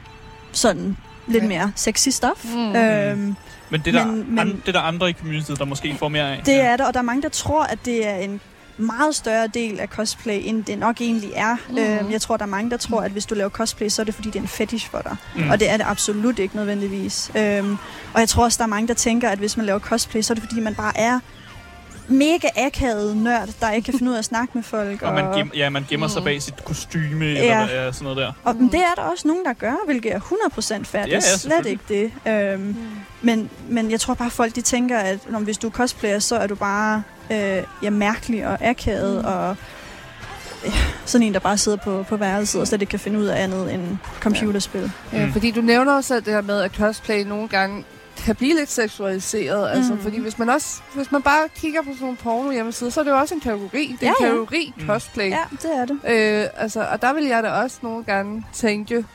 [0.51, 1.47] sådan lidt Ja.
[1.49, 2.45] mere sexy stuff.
[2.45, 2.75] Mm.
[2.75, 3.35] Øhm,
[3.69, 5.95] Men det er, der, Men- men- an, det er der andre i communityet, der måske
[5.99, 6.41] får mere af.
[6.45, 8.41] det er der, og der er mange, der tror, at det er en
[8.77, 11.55] meget større del af cosplay, end det nok egentlig er.
[11.69, 11.77] Mhm.
[11.77, 14.03] Øhm, jeg tror, der er mange, der tror, at hvis du laver cosplay, så er
[14.03, 15.15] det fordi, det er en fetish for dig.
[15.35, 15.49] Mm.
[15.49, 17.31] Og det er det absolut ikke nødvendigvis.
[17.37, 17.77] Øhm,
[18.13, 20.33] og jeg tror også, der er mange, der tænker, at hvis man laver cosplay, så
[20.33, 21.19] er det fordi, man bare er
[22.07, 25.01] mega akavet nørd, der ikke kan finde ud af at snakke med folk.
[25.01, 26.25] Og man, gem, ja, man gemmer sig Mm.
[26.25, 27.31] bag sit kostyme, Ja.
[27.31, 28.31] eller hvad, ja, sådan noget der.
[28.43, 28.69] Og mm.
[28.69, 31.01] det er der også nogen, der gør, hvilket er 100% fair.
[31.01, 32.11] Ja, det er ja, slet ikke det.
[32.31, 32.75] Øhm, Mm.
[33.21, 36.35] men, men jeg tror bare, folk de tænker, at når, hvis du er cosplayer, så
[36.35, 39.25] er du bare øh, ja, mærkelig og akavet, Mm.
[39.27, 39.55] og
[40.65, 40.71] ja,
[41.05, 43.43] sådan en, der bare sidder på, på værelset og slet ikke kan finde ud af
[43.43, 44.91] andet end computerspil.
[45.13, 45.31] Ja, Mm.
[45.31, 47.85] fordi du nævner også selv det her med, at cosplay nogle gange
[48.17, 49.71] kan blive lidt seksualiseret.
[49.71, 49.77] Mm.
[49.77, 50.01] Altså, Mm.
[50.01, 53.03] fordi hvis man også, hvis man bare kigger på sådan nogle porno hjemmesider, så er
[53.03, 53.95] det jo også en kategori.
[53.99, 54.27] Det er Ja, en ja.
[54.29, 54.85] kategori Mm.
[54.87, 55.29] cosplay.
[55.29, 55.99] Ja, det er det.
[56.43, 59.05] Øh, altså, og der vil jeg da også nogle gange tænke,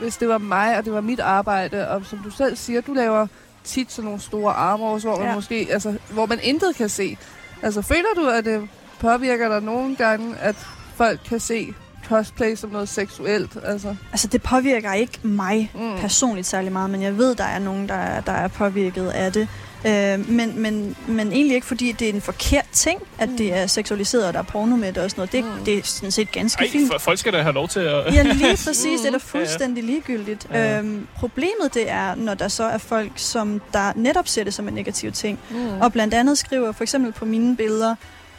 [0.00, 2.92] hvis det var mig, og det var mit arbejde, og som du selv siger, du
[2.92, 3.26] laver
[3.64, 5.34] tit sådan nogle store armors, hvor man Ja.
[5.34, 7.16] måske, altså, hvor man intet kan se.
[7.62, 8.68] Altså, føler du, at det
[9.00, 10.56] påvirker dig nogle gange, at
[10.94, 11.74] folk kan se
[12.08, 13.56] cosplay som noget seksuelt?
[13.64, 16.00] Altså, Altså, det påvirker ikke mig mm.
[16.00, 19.32] personligt særlig meget, men jeg ved, der er nogen, der er, der er påvirket af
[19.32, 19.48] det.
[19.86, 23.36] Øh, men, men, men egentlig ikke, fordi det er en forkert ting, at Mm.
[23.36, 25.32] det er seksualiseret, og der er porno med det og sådan noget.
[25.32, 25.64] Det, Mm.
[25.64, 26.92] det er sådan set ganske Ej, fint.
[27.02, 28.14] folk skal da have lov til at...
[28.14, 29.00] Ja, lige præcis.
[29.00, 30.46] Det er da fuldstændig ligegyldigt.
[30.52, 30.78] Ja.
[30.78, 34.68] Øhm, problemet det er, når der så er folk, som der netop ser det som
[34.68, 35.80] en negativ ting, Mm.
[35.80, 37.94] og blandt andet skriver for eksempel på mine billeder,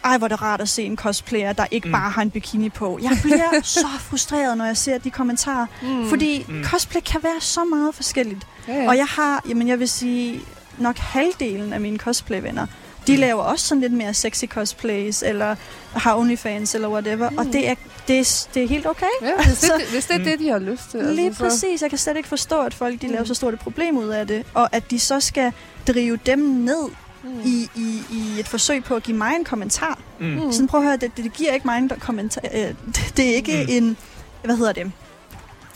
[0.06, 1.92] ej, hvor er det rart at se en cosplayer, der ikke Mm.
[1.92, 3.00] bare har en bikini på.
[3.02, 6.10] Jeg bliver så frustreret, når jeg ser de kommentarer, Mm.
[6.10, 6.64] fordi Mm.
[6.64, 8.48] cosplay kan være så meget forskelligt.
[8.68, 8.88] ja.
[8.88, 10.42] Og jeg har, jamen jeg vil sige,
[10.80, 12.66] nok halvdelen af mine cosplay-venner,
[13.08, 13.20] de Mm.
[13.20, 15.56] laver også sådan lidt mere sexy cosplays, eller
[15.94, 17.30] har OnlyFans, eller whatever.
[17.30, 17.38] Mm.
[17.38, 17.76] Og det er,
[18.08, 19.06] det, er, det er helt okay.
[19.22, 21.00] Ja, hvis, det, hvis det er det, de har lyst til.
[21.04, 21.82] Lige altså, så- præcis.
[21.82, 23.26] Jeg kan slet ikke forstå, at folk de laver Mm.
[23.26, 25.52] så stort et problem ud af det, og at de så skal
[25.88, 26.84] drive dem ned
[27.24, 27.30] Mm.
[27.46, 30.00] i, i, i et forsøg på at give mig en kommentar.
[30.20, 30.52] Mm.
[30.52, 32.42] Sådan prøv at høre, det, det, det giver ikke mig en kommentar.
[32.54, 33.74] Øh, det, det er ikke Mm.
[33.86, 33.98] en...
[34.44, 34.92] Hvad hedder det?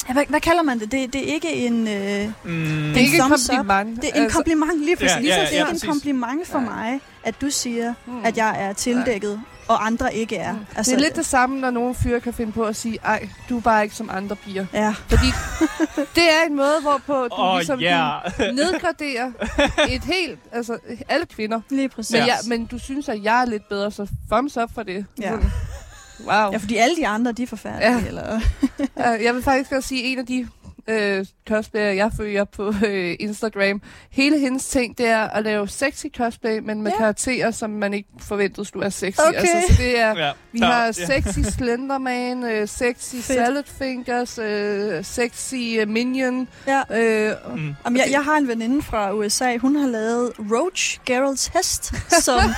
[0.08, 0.92] Ja, hvad, hvad kalder man det?
[0.92, 1.88] Det, det er ikke en...
[1.88, 1.94] Øh,
[2.44, 2.52] Mm.
[2.52, 3.30] Det er en ikke up.
[3.30, 4.02] kompliment.
[4.02, 5.10] det er en kompliment lige præcis.
[5.12, 6.66] Ja, Ja, ja, ja, det er ja, en kompliment for Ja.
[6.66, 8.26] mig, at du siger, Mm.
[8.26, 10.54] at jeg er tildækket, og andre ikke er.
[10.54, 10.60] Mm.
[10.76, 13.28] Altså, det er lidt det samme, når nogle fyre kan finde på at sige, ej,
[13.50, 14.66] du er bare ikke som andre piger.
[14.74, 15.26] Ja, Fordi
[16.16, 18.10] det er en måde, hvorpå du Åh, ligesom ja.
[18.40, 19.32] du nedgraderer
[19.90, 20.78] et helt, altså
[21.10, 21.62] alle kvinder.
[21.70, 22.12] lige præcis.
[22.12, 22.26] Men, Ja.
[22.26, 25.06] jeg, men du synes, at jeg er lidt bedre, så thumbs up for det.
[25.22, 25.30] Ja.
[25.30, 25.52] Sådan.
[26.26, 26.52] Wow.
[26.52, 27.92] Ja, fordi alle de andre, de er forfærdelige.
[28.00, 28.08] Ja.
[28.08, 28.40] Eller,
[28.98, 30.48] Ja, jeg vil faktisk også sige, at en af de
[30.88, 33.82] øh, cosplayer, jeg følger på øh, Instagram,
[34.12, 36.98] hele hendes ting, det er at lave sexy cosplay, men med Ja.
[36.98, 39.20] karakterer, som man ikke forventede skulle være sexy.
[39.28, 39.38] Okay.
[39.40, 40.92] Altså, så det er, Ja, vi der- har ja.
[40.92, 43.26] sexy Slenderman, øh, sexy Fedt.
[43.26, 46.48] Salad Fingers, øh, sexy øh, Minion.
[46.68, 46.82] ja.
[46.92, 47.76] Øh, Mm.
[47.86, 52.40] Jamen, jeg, jeg har en veninde fra USA, hun har lavet Roach, Geralts hest, som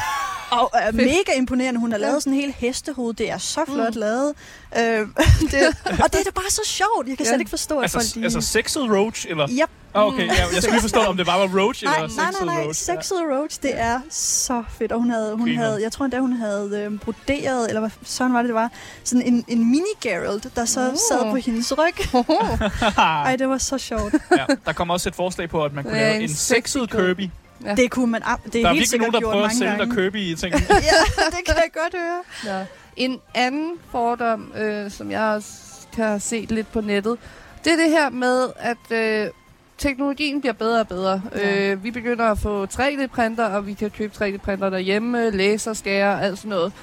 [0.52, 1.80] Og er mega imponerende.
[1.80, 3.14] Hun har lavet sådan en hel hestehoved.
[3.14, 4.00] Det er så flot mm.
[4.00, 4.34] lavet.
[4.78, 5.08] Øh,
[5.52, 5.68] det,
[6.04, 7.08] og det er da bare så sjovt.
[7.08, 7.32] Jeg kan Ja.
[7.32, 8.02] slet ikke forstå, at folk...
[8.02, 8.24] Altså, De...
[8.24, 9.48] altså sexet Roach, eller?
[9.52, 9.70] Yep.
[9.94, 12.26] Ah, okay, ja, jeg skulle lige forstå, om det bare var Roach Nej, eller nej,
[12.32, 12.64] sexet nej, nej.
[12.66, 12.80] Roach.
[12.82, 14.92] Sexet Roach, det er så fedt.
[14.92, 15.64] Og hun havde, hun Griner.
[15.66, 18.72] havde jeg tror endda, hun havde øh, broderet, eller hvad sådan var det, det var,
[19.04, 20.96] sådan en, en mini Geralt, der så Uh.
[21.10, 22.16] sad på hendes ryg.
[22.98, 24.14] Ej, det var så sjovt.
[24.38, 27.30] ja, der kommer også et forslag på, at man kunne lave en sexet Kirby.
[27.66, 27.76] Ja.
[27.76, 29.78] Det kunne man, det er, Der er helt virkelig sikkert nogen, der prøver at sælge
[29.78, 29.88] dig.
[29.96, 30.54] Kirby i ting.
[30.70, 32.22] ja, det kan jeg godt høre.
[32.60, 32.66] Ja.
[32.96, 35.52] En anden fordom, øh, som jeg også
[35.94, 37.18] kan have set lidt på nettet,
[37.64, 39.32] det er det her med, at øh,
[39.78, 41.22] teknologien bliver bedre og bedre.
[41.36, 41.72] Ja.
[41.72, 46.50] Øh, vi begynder at få 3D-printer, og vi kan købe 3D-printer derhjemme, laserskærer, alt sådan
[46.50, 46.74] noget.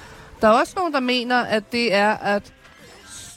[0.41, 2.53] Der er også nogen, der mener, at det er at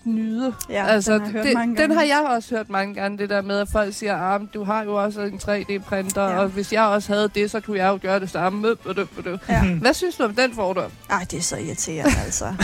[0.07, 0.55] snyde.
[0.71, 3.19] Ja, altså, den har jeg hørt det, mange den har jeg også hørt mange gange,
[3.19, 6.31] det der med, at folk siger, at ah, du har jo også en 3D-printer, Ja.
[6.31, 6.39] ja.
[6.39, 8.77] og hvis jeg også havde det, så kunne jeg jo gøre det samme.
[9.49, 9.63] Ja.
[9.83, 10.91] Hvad synes du om den fordom?
[11.11, 12.55] Ej, det er så irriterende, altså.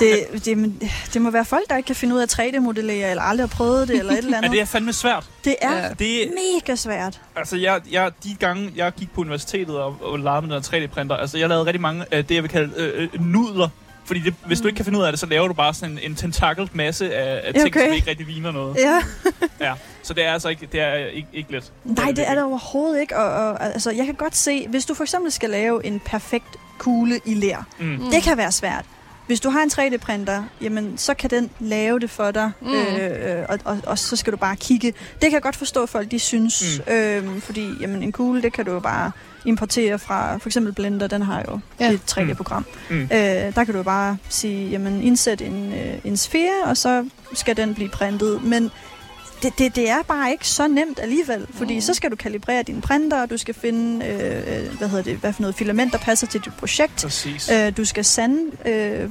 [0.00, 0.74] Det, det,
[1.14, 3.88] det må være folk, der ikke kan finde ud af 3D-modellere, eller aldrig har prøvet
[3.88, 4.52] det, eller et eller Ja, andet.
[4.52, 5.26] det er fandme svært.
[5.44, 5.88] det er Ja.
[5.98, 6.32] Det,
[6.64, 7.20] mega svært.
[7.36, 10.86] altså, jeg, jeg, de gange, jeg gik på universitetet og, og lavede med den her
[10.88, 13.68] 3D-printer, altså, jeg lavede rigtig mange af det, jeg vil kalde øh, øh, nudler.
[14.04, 15.92] Fordi det, hvis du ikke kan finde ud af det, så laver du bare sådan
[15.92, 17.86] en, en tentakled masse af, af ting, Okay.
[17.86, 18.76] som ikke rigtig ligner noget.
[18.76, 19.02] Ja.
[19.60, 19.72] Ja.
[20.02, 21.72] Så det er altså ikke, det er ikke, ikke let.
[21.84, 23.16] Nej, det er det overhovedet ikke.
[23.16, 26.56] Og, og, altså, jeg kan godt se, hvis du for eksempel skal lave en perfekt
[26.78, 27.98] kugle i lær, Mm.
[28.12, 28.84] det kan være svært.
[29.26, 32.68] Hvis du har en 3D-printer, jamen, så kan den lave det for dig, mm.
[32.68, 32.74] Mm.
[32.74, 34.86] øh, og, og, og så skal du bare kigge.
[34.86, 36.92] Det kan jeg godt forstå, at folk de synes, mm.
[36.92, 39.10] øh, fordi jamen, en kugle, det kan du jo bare
[39.44, 41.86] importere fra, for eksempel Blender, den har jo ja.
[41.86, 41.92] Ja.
[41.92, 42.66] et 3D-program.
[42.90, 43.02] Mm.
[43.02, 47.08] Øh, der kan du jo bare sige, jamen, indsæt en, øh, en sfære, og så
[47.34, 48.42] skal den blive printet.
[48.42, 48.70] Men
[49.44, 51.80] det, det, det er bare ikke så nemt alligevel, fordi Mm.
[51.80, 55.32] så skal du kalibrere din printer, og du skal finde, øh, hvad hedder det, hvad
[55.32, 57.02] for noget filament, der passer til dit projekt.
[57.02, 57.50] Præcis.
[57.50, 59.10] Øh, du skal sande, øh,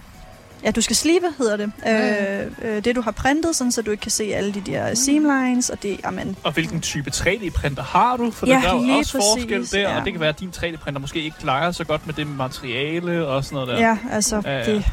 [0.63, 2.43] ja, du skal slibe, hedder det, Ja.
[2.45, 4.95] øh, øh, det du har printet, sådan, så du ikke kan se alle de der
[4.95, 8.31] seamlines, og det, jamen, Og hvilken type 3D-printer har du?
[8.31, 9.99] For Ja, der er jo også forskel præcis, der, ja.
[9.99, 13.27] og det kan være, at din 3D-printer måske ikke klarer så godt med det materiale
[13.27, 13.79] og sådan noget der.
[13.87, 14.65] ja, altså, Ja, ja.
[14.73, 14.85] det,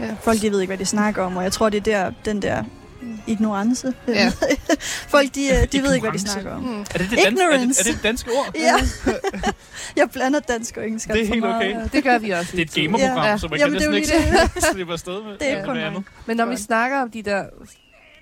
[0.00, 0.06] Ja.
[0.22, 2.42] folk de ved ikke, hvad de snakker om, og jeg tror, det er der, den
[2.42, 2.64] der
[3.26, 3.94] ignorance.
[4.08, 4.32] Ja.
[5.14, 6.26] folk, de, øh, de ved ikke, hvad de Ignorance.
[6.26, 6.62] snakker om.
[6.62, 6.80] Mm.
[6.80, 7.88] Er det det, danske, er, det, Ignorance.
[7.90, 8.54] er det danske ord?
[8.54, 8.74] Ja,
[10.00, 11.08] jeg blander dansk og engelsk.
[11.08, 11.76] Det er helt okay.
[11.92, 12.52] Det gør vi også.
[12.56, 13.36] Det er et gamerprogram, Ja.
[13.38, 15.76] så man Jamen, kan næsten ikke lige slippe afsted med Det er med ikke kun
[15.76, 16.02] andet.
[16.26, 17.44] Men når vi snakker om de der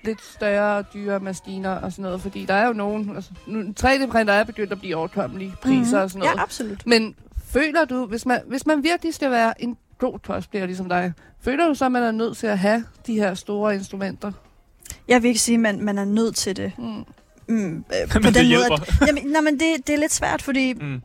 [0.03, 4.33] lidt større dyre maskiner og sådan noget, fordi der er jo nogen, altså, nu, 3D-printer
[4.33, 6.03] er begyndt at blive overkommelige priser Mhm.
[6.03, 6.35] og sådan noget.
[6.37, 6.85] Ja, absolut.
[6.85, 7.15] Men
[7.51, 11.67] føler du, hvis man, hvis man virkelig skal være en god cosplayer ligesom dig, føler
[11.67, 14.31] du så, at man er nødt til at have de her store instrumenter?
[15.09, 16.71] Jeg vil ikke sige, at man, man er nødt til det.
[16.77, 17.03] Mm.
[17.47, 20.13] Mm, øh, på Men det den måde, at, jamen, nej, men det, det er lidt
[20.13, 21.01] svært, fordi Mm.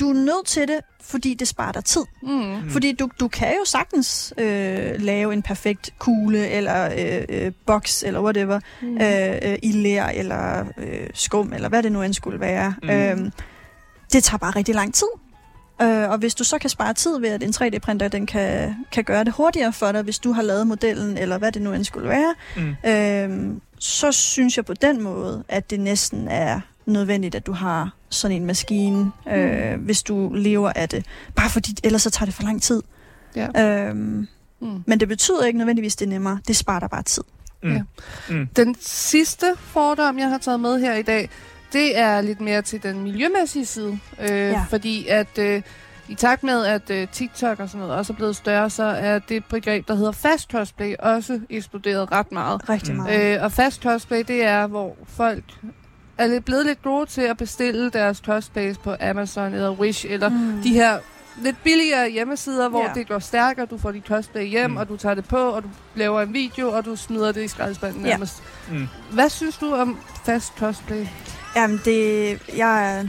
[0.00, 2.00] du er nødt til det, fordi det sparer dig tid.
[2.22, 2.28] Mm.
[2.30, 2.70] Mm.
[2.70, 8.02] Fordi du, du kan jo sagtens øh, lave en perfekt kugle, eller øh, øh, boks,
[8.02, 8.94] eller whatever, Mm.
[9.02, 12.74] øh, øh, i lær, eller øh, skum, eller hvad det nu end skulle være.
[12.82, 12.90] Mm.
[12.90, 13.30] Øh,
[14.12, 15.06] det tager bare rigtig lang tid.
[15.82, 19.04] Øh, og hvis du så kan spare tid ved, at en 3D-printer den kan, kan
[19.04, 21.84] gøre det hurtigere for dig, hvis du har lavet modellen, eller hvad det nu end
[21.84, 22.90] skulle være, Mm.
[22.90, 27.90] øh, så synes jeg på den måde, at det næsten er nødvendigt, at du har
[28.10, 29.80] sådan en maskine, øh, Mm.
[29.80, 31.06] hvis du lever af det.
[31.36, 32.82] Bare fordi, ellers så tager det for lang tid.
[33.36, 33.86] Ja.
[33.88, 34.26] Øhm,
[34.60, 34.82] Mm.
[34.86, 36.38] men det betyder ikke nødvendigvis, det er nemmere.
[36.48, 37.22] Det sparer dig bare tid.
[37.62, 37.72] Mm.
[37.72, 37.82] Ja.
[38.30, 38.46] Mm.
[38.56, 41.30] Den sidste fordom, jeg har taget med her i dag,
[41.76, 43.98] det er lidt mere til den miljømæssige side.
[44.20, 44.64] Øh, Ja.
[44.70, 45.62] Fordi at øh,
[46.08, 49.18] i takt med, at øh, TikTok og sådan noget også er blevet større, så er
[49.18, 52.68] det begreb, der hedder fast cosplay, også eksploderet ret meget.
[52.68, 53.00] Rigtig Mm.
[53.00, 53.34] meget.
[53.36, 55.44] Øh, og fast cosplay, det er, hvor folk
[56.18, 60.28] er lidt blevet lidt gode til at bestille deres cosplays på Amazon eller Wish, eller
[60.28, 60.60] Mm.
[60.62, 60.98] de her
[61.42, 62.90] lidt billigere hjemmesider, hvor Ja.
[62.94, 64.70] det går stærkere, du får dit cosplay hjem, Mm.
[64.70, 64.76] mm.
[64.76, 67.48] og du tager det på, og du laver en video, og du smider det i
[67.48, 68.08] skraldespanden Ja.
[68.10, 68.42] nærmest.
[68.70, 68.88] Mm.
[69.12, 71.06] Hvad synes du om fast cosplay?
[71.56, 72.38] Jamen, det...
[72.56, 73.04] Jeg,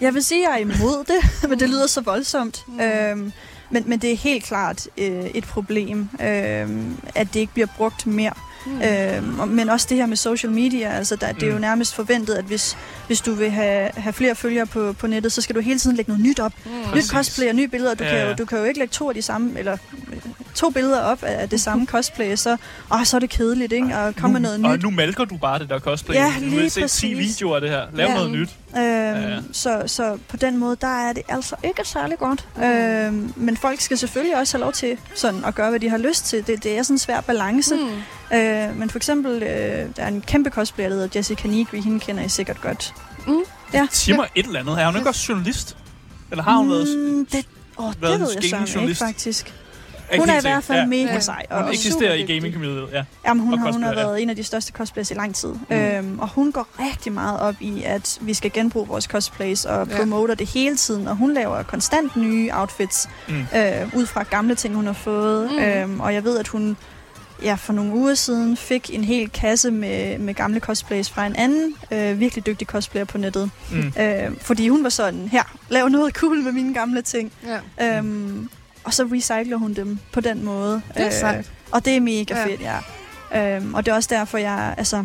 [0.00, 1.20] jeg vil sige, at jeg er imod det,
[1.50, 2.64] men det lyder så voldsomt.
[2.68, 2.80] Mm.
[2.80, 3.32] Øhm,
[3.70, 6.68] men, men det er helt klart øh, et problem, øh,
[7.14, 8.32] at det ikke bliver brugt mere.
[8.66, 8.82] Mm.
[8.82, 11.60] Øhm, og- men også det her med social media, altså der, det er jo Mm.
[11.60, 12.76] nærmest forventet, at hvis,
[13.06, 15.96] hvis du vil have, have flere følgere på, på nettet, så skal du hele tiden
[15.96, 16.52] lægge noget nyt op.
[16.64, 16.70] Mm.
[16.96, 17.94] Nyt cosplay og nye billeder.
[17.94, 19.72] Du, Ja, kan jo, du kan jo ikke lægge to af de samme, eller
[20.12, 20.18] øh,
[20.58, 22.56] to billeder op af det samme cosplay, så,
[22.92, 23.98] åh, så er det kedeligt, ikke?
[23.98, 24.82] Og komme med noget Og nyt.
[24.82, 26.14] nu malker du bare det der cosplay.
[26.16, 27.18] Ja, lige vil se 10 præcis.
[27.18, 27.82] videoer af det her.
[27.94, 28.14] Lav Ja.
[28.14, 28.48] noget nyt.
[28.76, 29.38] Øhm, ja.
[29.52, 32.46] så, så på den måde, der er det altså ikke særlig godt.
[32.56, 32.62] Mm.
[32.62, 35.98] Øhm, men folk skal selvfølgelig også have lov til sådan at gøre, hvad de har
[35.98, 36.46] lyst til.
[36.46, 37.74] Det, det er sådan en svær balance.
[38.30, 38.36] Mm.
[38.36, 39.48] Øh, men for eksempel, øh,
[39.96, 41.80] der er en kæmpe cosplayer, der hedder Jessica Nigri.
[41.80, 42.94] Hende kender I sikkert godt.
[43.26, 43.34] Mm.
[43.74, 43.86] Ja.
[43.90, 44.80] Sig mig et eller andet.
[44.80, 45.76] Er hun ikke også journalist?
[46.30, 46.88] Eller har hun været...
[46.98, 47.46] Mm, det,
[47.78, 49.54] Åh, været det ved jeg så ikke, faktisk.
[50.18, 50.86] Hun er i hvert fald ja.
[50.86, 51.20] mega Ja.
[51.20, 51.46] sej.
[51.50, 52.52] Hun og eksisterer i super dygtig.
[52.52, 53.04] gaming-communityet, ja.
[53.26, 54.10] Jamen, hun, og har, hun har cosplayer, ja.
[54.10, 55.48] været en af de største cosplayers i lang tid.
[55.70, 55.76] Mm.
[55.76, 59.88] Øhm, og hun går rigtig meget op i, at vi skal genbruge vores cosplays og
[59.90, 59.96] Ja.
[59.96, 61.08] promoter det hele tiden.
[61.08, 63.34] Og hun laver konstant nye outfits Mm.
[63.40, 65.50] øh, ud fra gamle ting, hun har fået.
[65.52, 65.58] Mm.
[65.58, 66.76] Øhm, og jeg ved, at hun
[67.42, 71.36] ja, for nogle uger siden fik en hel kasse med, med gamle cosplays fra en
[71.36, 73.50] anden øh, virkelig dygtig cosplayer på nettet.
[73.72, 73.92] Mm.
[74.00, 77.32] Øh, fordi hun var sådan, her, lav noget cool med mine gamle ting.
[77.78, 77.98] Ja.
[77.98, 78.48] Øhm,
[78.88, 80.82] og så recycler hun dem på den måde.
[80.94, 81.52] Det er sejt.
[81.72, 82.46] Og det er mega Ja.
[82.46, 83.56] fedt, ja.
[83.56, 85.04] Øhm, og det er også derfor, jeg, altså,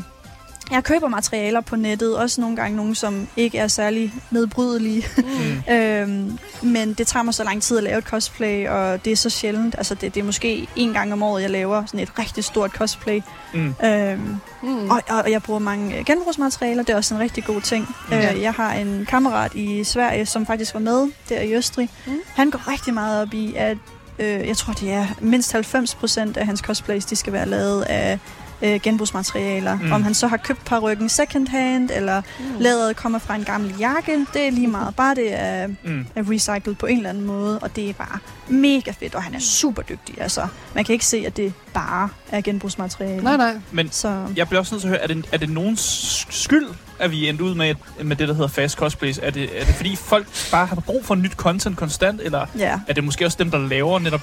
[0.74, 2.18] jeg køber materialer på nettet.
[2.18, 5.06] Også nogle gange nogle, som ikke er særlig nedbrydelige.
[5.18, 5.74] Mm.
[5.74, 9.18] øhm, men det tager mig så lang tid at lave et cosplay, og det er
[9.18, 9.76] så sjældent.
[9.78, 12.72] Altså, det, det er måske en gang om året, jeg laver sådan et rigtig stort
[12.72, 13.22] cosplay.
[13.54, 13.76] Mm.
[13.86, 14.90] Øhm, Mm.
[14.90, 16.84] og, og jeg bruger mange øh, genbrugsmaterialer.
[16.84, 17.88] Det er også en rigtig god ting.
[18.10, 18.16] Mm.
[18.16, 21.90] Øh, jeg har en kammerat i Sverige, som faktisk var med der i Østrig.
[22.08, 22.14] Mm.
[22.36, 23.78] Han går rigtig meget op i, at
[24.20, 27.82] øh, jeg tror, det er mindst 90 procent af hans cosplays, de skal være lavet
[27.82, 28.20] af
[28.64, 29.78] øh, genbrugsmaterialer.
[29.80, 29.92] Mm.
[29.92, 32.46] Om han så har købt par ryggen second hand, eller Mm.
[32.60, 34.96] læderet kommer fra en gammel jakke, det er lige meget.
[34.96, 36.08] Bare det er, Mm.
[36.16, 39.36] er recyclet på en eller anden måde, og det er bare mega fedt, og han
[39.36, 40.22] er super dygtig.
[40.22, 43.24] Altså, man kan ikke se, at det bare er genbrugsmateriale.
[43.24, 43.56] Nej, nej.
[43.72, 46.66] Men Så jeg bliver også nødt til at høre, er det, er det nogens skyld,
[47.00, 49.20] at vi endte ud med, med det, der hedder fast cosplays?
[49.24, 52.80] Er det, er det fordi folk bare har brug for nyt content konstant, eller ja,
[52.88, 54.22] er det måske også dem, der laver netop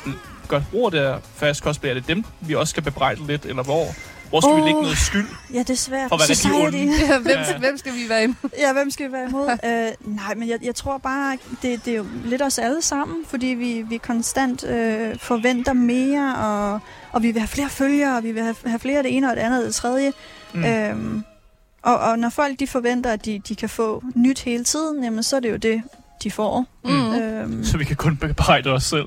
[0.48, 1.90] gør brug af det her fast cosplay?
[1.90, 3.86] Er det dem, vi også skal bebrejde lidt, eller hvor?
[4.30, 4.56] Hvor skal oh.
[4.56, 5.26] vi lægge noget skyld?
[5.54, 6.08] ja, det er svært.
[6.08, 7.00] For hvad er Society.
[7.10, 7.58] Ja, hvem, Ja.
[7.58, 8.50] hvem skal vi være imod?
[8.58, 9.48] Ja, hvem skal vi være imod?
[10.08, 13.16] øh, nej, men jeg, jeg tror bare, det, det er jo lidt os alle sammen,
[13.28, 16.80] fordi vi, vi konstant øh, forventer mere, og,
[17.12, 19.30] og vi vil have flere følgere, og vi vil have, have flere af det ene
[19.30, 20.12] og det andet og det tredje.
[20.54, 20.64] Mm.
[20.64, 21.22] Øhm,
[21.82, 25.22] og, og når folk de forventer, at de, de kan få nyt hele tiden, jamen
[25.22, 25.82] så er det jo det,
[26.22, 26.66] de får.
[26.84, 27.14] Mm.
[27.14, 29.04] Øhm, Så vi kan kun bebrejde os selv.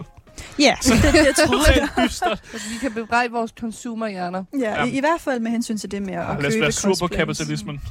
[0.60, 1.88] Ja, så det, det tror jeg.
[2.06, 2.42] Dystert.
[2.54, 4.44] Altså, vi kan bebrejde vores consumerhjerner.
[4.60, 4.86] Ja, Ja.
[4.86, 6.72] i, I hvert fald med hensyn til det med at Ja, købe lad os være
[6.72, 7.82] sur på kapitalismen,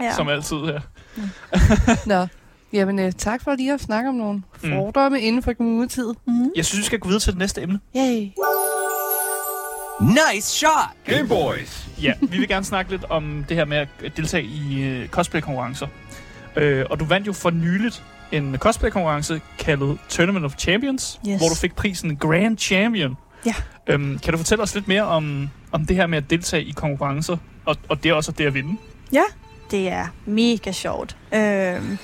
[0.00, 0.14] Ja.
[0.14, 0.80] som altid her.
[2.20, 2.26] Nå.
[2.72, 4.70] Jamen, uh, tak for lige at snakke om nogle Mm.
[4.70, 6.16] fordomme inden for communityet.
[6.26, 6.50] Mm.
[6.56, 7.80] Jeg synes, vi skal gå videre til det næste emne.
[7.96, 8.28] Yay.
[10.00, 10.70] Nice shot.
[11.06, 11.88] Game Boys.
[12.02, 15.86] Ja, vi vil gerne snakke lidt om det her med at deltage i øh, cosplay-konkurrencer.
[16.56, 18.02] Øh, og du vandt jo for nyligt
[18.32, 21.38] en cosplay-konkurrence kaldet Tournament of Champions, Yes.
[21.40, 23.16] hvor du fik prisen Grand Champion.
[23.46, 23.54] Ja.
[23.86, 26.70] Øhm, kan du fortælle os lidt mere om, om det her med at deltage i
[26.72, 28.76] konkurrencer, og, og det er også det at vinde?
[29.70, 31.16] Det er mega sjovt.
[31.34, 31.98] Øhm,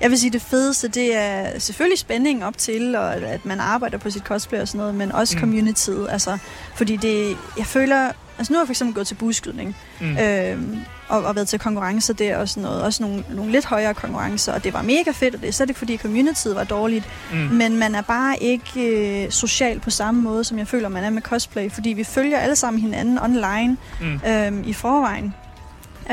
[0.00, 3.98] jeg vil sige, det fedeste, det er selvfølgelig spænding op til, og at man arbejder
[3.98, 5.38] på sit cosplay og sådan noget, men også Mm.
[5.38, 5.40] mm.
[5.40, 6.06] communityet.
[6.10, 6.38] Altså,
[6.74, 8.10] fordi det, jeg føler...
[8.38, 10.18] Altså nu har jeg for eksempel gået til buskydning, Mm.
[10.18, 10.78] øhm,
[11.08, 12.82] og, og været til konkurrencer der og sådan noget.
[12.82, 15.68] Også nogle, nogle lidt højere konkurrencer, og det var mega fedt, og det er slet
[15.70, 17.04] ikke fordi communityet var dårligt.
[17.32, 17.36] Mm.
[17.38, 21.10] Men man er bare ikke øh, social på samme måde, som jeg føler, man er
[21.10, 24.20] med cosplay, fordi vi følger alle sammen hinanden online Mm.
[24.28, 25.34] øhm, i forvejen.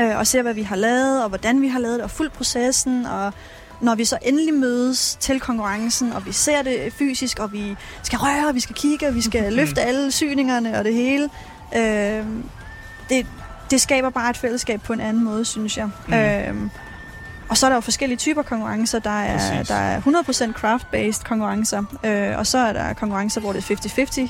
[0.00, 2.32] Øh, og ser, hvad vi har lavet, og hvordan vi har lavet det, og fuldt
[2.32, 3.32] processen, og
[3.80, 8.18] når vi så endelig mødes til konkurrencen, og vi ser det fysisk, og vi skal
[8.18, 11.28] røre, og vi skal kigge, og vi skal løfte alle syningerne og det hele.
[11.76, 12.24] Øh,
[13.08, 13.26] det,
[13.72, 15.86] det skaber bare et fællesskab på en anden måde, synes jeg.
[15.86, 16.14] Mm.
[16.14, 16.14] Mm.
[16.14, 16.70] Øh,
[17.48, 18.98] og så er der jo forskellige typer konkurrencer.
[18.98, 19.68] Der er, Præcis.
[19.68, 23.74] der er 100% craft-based konkurrencer, øh, og så er der konkurrencer, hvor det er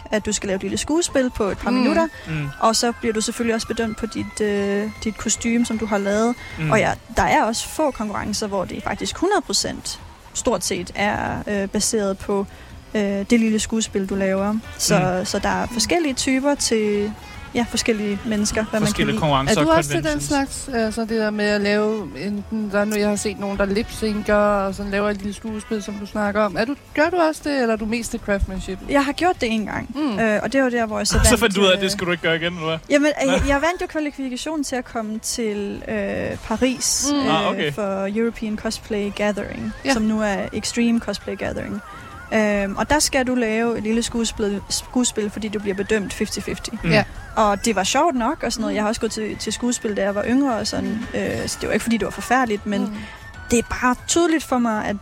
[0.00, 1.76] 50-50, at du skal lave et lille skuespil på et par Mm.
[1.76, 2.48] minutter, Mm.
[2.60, 5.98] og så bliver du selvfølgelig også bedømt på dit, øh, dit kostume, som du har
[5.98, 6.34] lavet.
[6.58, 6.70] Mm.
[6.70, 9.98] Og ja, der er også få konkurrencer, hvor det faktisk 100%
[10.34, 12.46] stort set er øh, baseret på
[12.94, 14.54] øh, det lille skuespil, du laver.
[14.78, 15.24] Så, mm.
[15.24, 17.12] så der er forskellige typer til
[17.54, 19.20] ja, forskellige mennesker, hvad man kan Forskellige lide.
[19.20, 22.70] konkurrencer Er du og også til den slags, altså det der med at lave, enten,
[22.72, 25.82] der er nu, jeg har set nogen, der lipsynker, og sådan laver et lille skuespil,
[25.82, 26.56] som du snakker om.
[26.58, 28.78] Er du, gør du også det, eller er du mest til craftsmanship?
[28.88, 30.18] Jeg har gjort det en gang, Mm.
[30.18, 31.28] øh, og det var der, hvor jeg så vandt...
[31.28, 32.78] Så fandt du ud af, at øh, det skulle du ikke gøre igen, eller hvad?
[32.90, 37.16] Jamen, jeg, jeg vandt jo kvalifikationen til at komme til øh, Paris Mm.
[37.18, 37.28] mm.
[37.28, 37.72] Ah, øh, okay.
[37.72, 39.88] for European Cosplay Gathering, Ja.
[39.88, 39.94] ja.
[39.94, 41.80] som nu er Extreme Cosplay Gathering.
[42.34, 46.54] Øhm, og der skal du lave et lille skuespil, skuespil fordi du bliver bedømt 50-50.
[46.84, 46.90] Mm.
[46.90, 47.04] Ja.
[47.36, 48.74] Og det var sjovt nok og sådan noget.
[48.74, 50.98] Jeg har også gået til, til skuespil, da jeg var yngre og sådan.
[51.14, 52.94] Øh, så det var ikke, fordi det var forfærdeligt, men Mm.
[53.50, 54.96] det er bare tydeligt for mig, at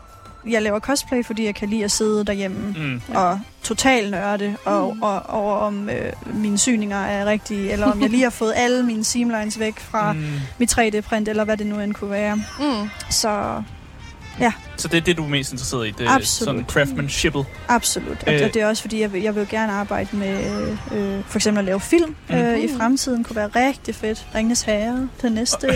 [0.46, 3.00] jeg laver cosplay, fordi jeg kan lide at sidde derhjemme Mm.
[3.14, 5.02] og total nørde og, Mm.
[5.02, 8.82] og, over om øh, mine syninger er rigtige, eller om jeg lige har fået alle
[8.82, 10.18] mine seamlines væk fra mm.
[10.18, 10.26] Mm.
[10.58, 12.36] mit 3D-print, eller hvad det nu end kunne være.
[12.36, 12.88] Mm.
[13.10, 13.62] Så
[14.76, 15.90] Så det er det, du er mest interesseret i?
[15.90, 16.48] Det er Absolut.
[16.48, 17.46] sådan craftsmanshipet?
[17.68, 18.22] absolut.
[18.26, 18.42] Og Øh.
[18.42, 18.54] øh.
[18.54, 20.44] det er også fordi, jeg vil, jeg vil gerne arbejde med
[20.94, 22.34] øh, for eksempel at lave film Mm.
[22.36, 22.78] øh, i Mm.
[22.78, 23.24] fremtiden.
[23.24, 24.26] kunne være rigtig fedt.
[24.34, 25.74] Ringnes Herre, det næste et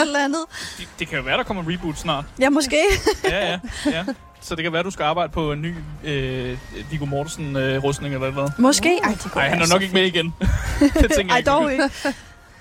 [0.00, 0.40] eller andet.
[0.78, 2.24] Det, det kan jo være, der kommer reboot snart.
[2.40, 2.76] Ja, måske.
[3.24, 4.04] Ja, ja, ja.
[4.40, 6.58] så det kan være, du skal arbejde på en ny øh,
[6.90, 8.52] Viggo Mortensen-rustning eller noget.
[8.58, 8.98] Måske.
[9.04, 10.34] Ej, det Nej, han er så nok ikke med igen.
[11.00, 11.90] det tænker Ej, jeg dog ikke.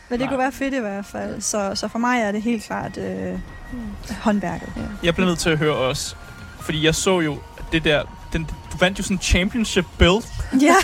[0.10, 0.28] Men det Nej.
[0.30, 1.42] kunne være fedt i hvert fald.
[1.42, 3.40] Så, så for mig er det helt klart øh,
[4.22, 4.70] håndværket.
[4.76, 4.82] Ja.
[5.04, 6.16] Jeg bliver nødt til at høre også,
[6.62, 7.40] fordi jeg så jo
[7.72, 8.04] det der,
[8.34, 10.26] den, du vandt jo sådan en championship belt.
[10.62, 10.76] ja.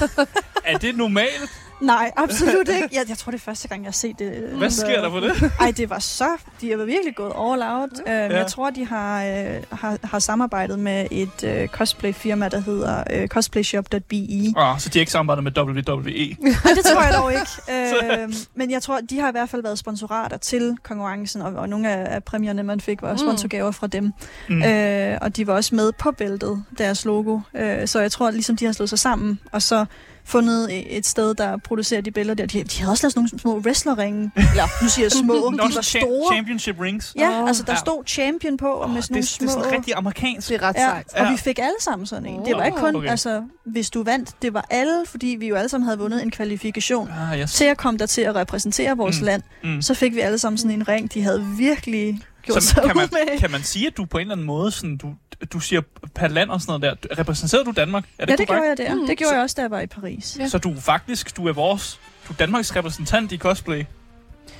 [0.64, 1.50] Er det normalt?
[1.82, 2.90] Nej, absolut ikke.
[2.92, 4.50] Jeg, jeg tror, det er første gang, jeg har set det.
[4.58, 5.52] Hvad sker der på det?
[5.60, 6.28] Ej, det var så...
[6.62, 7.90] De har virkelig gået all out.
[7.92, 8.38] Uh, ja.
[8.38, 13.28] Jeg tror, de har, uh, har, har samarbejdet med et uh, cosplay-firma, der hedder uh,
[13.28, 14.54] cosplayshop.be.
[14.58, 16.36] Ah, så de har ikke samarbejdet med WWE.
[16.40, 18.28] Nej, det tror jeg dog ikke.
[18.28, 21.70] Uh, men jeg tror, de har i hvert fald været sponsorater til konkurrencen, og, og
[21.70, 24.04] nogle af, af præmierne, man fik, var sponsorgaver fra dem.
[24.50, 24.56] Mm.
[24.56, 24.62] Mm.
[24.62, 27.34] Uh, og de var også med på bæltet, deres logo.
[27.54, 29.86] Uh, så jeg tror, ligesom de har slået sig sammen, og så
[30.26, 32.46] fundet et sted, der producerer de billeder der.
[32.46, 34.32] De, de havde også lavet nogle små wrestlerringe.
[34.36, 35.34] Eller, nu siger jeg små.
[35.52, 36.34] De var store.
[36.34, 37.14] championship rings.
[37.18, 37.48] Ja, Åh.
[37.48, 37.78] altså der Ja.
[37.80, 39.64] stod champion på, og med Oh, sådan det, nogle det er små...
[39.64, 40.50] sådan rigtig amerikansk.
[40.50, 41.14] Det er ret Ja, sejt.
[41.14, 41.32] og Ja.
[41.32, 42.46] vi fik alle sammen sådan en.
[42.46, 43.08] Det var ikke kun, Okay.
[43.10, 46.32] altså, hvis du vandt, det var alle, fordi vi jo alle sammen havde vundet en
[46.32, 47.54] kvalifikation Ah, yes.
[47.54, 49.26] til at komme der til at repræsentere vores mm.
[49.26, 49.42] land.
[49.64, 49.82] Mm.
[49.82, 52.96] Så fik vi alle sammen sådan en ring, de havde virkelig gjort Så sig kan
[52.96, 55.14] man, kan man sige, at du på en eller anden måde, sådan, du,
[55.54, 55.82] du siger
[56.16, 58.04] per land og sådan noget der, repræsenterede du Danmark?
[58.18, 58.64] Er det Ja, det korrekt?
[58.64, 58.96] gjorde jeg der.
[59.02, 59.08] Mm.
[59.08, 60.38] Det gjorde Så- jeg også, da jeg var i Paris.
[60.40, 60.48] Ja.
[60.48, 63.84] Så du er faktisk, du er vores, du er Danmarks repræsentant i cosplay.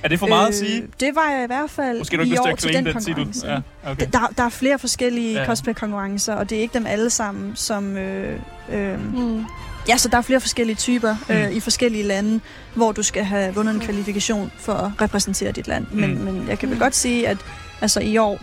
[0.02, 0.86] Er det for meget at sige?
[1.00, 3.14] Det var jeg i hvert fald Måske du ikke i år til den den titel.
[3.14, 3.46] konkurrence.
[3.48, 3.60] Ja,
[3.90, 4.06] okay.
[4.12, 5.46] Der, der er flere forskellige Ja.
[5.46, 7.96] cosplay-konkurrencer, og det er ikke dem alle sammen, som...
[7.96, 8.38] Øh,
[8.72, 9.44] øh, Mm.
[9.88, 11.34] ja, så der er flere forskellige typer Mm.
[11.34, 12.40] øh, i forskellige lande,
[12.74, 15.86] hvor du skal have vundet en kvalifikation for at repræsentere dit land.
[15.92, 16.20] Men, Mm.
[16.20, 16.80] men jeg kan vel Mm.
[16.82, 17.38] godt sige, at
[17.84, 18.40] altså, i år,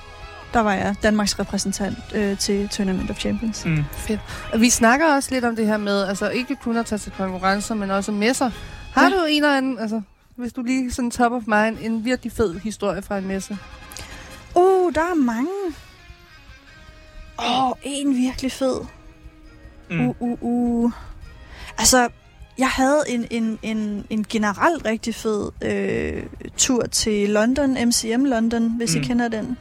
[0.54, 3.66] der var jeg Danmarks repræsentant øh, til Tournament of Champions.
[3.66, 3.84] Mm.
[4.54, 7.12] Og vi snakker også lidt om det her med, altså ikke kun at tage til
[7.12, 8.50] konkurrencer, men også messer.
[8.94, 9.10] Har Ja.
[9.10, 10.02] du en eller anden, altså
[10.36, 13.58] hvis du lige sådan top of mind, en virkelig fed historie fra en messe?
[14.56, 15.50] Uh, der er mange.
[17.40, 18.76] Åh, oh, en virkelig fed.
[19.90, 20.08] Mm.
[20.08, 20.92] Uh, uh, uh.
[21.78, 22.10] Altså,
[22.62, 26.24] jeg havde en, en, en, en generelt rigtig fed øh,
[26.58, 29.02] tur til London, MCM London, hvis Mm.
[29.02, 29.58] I kender den.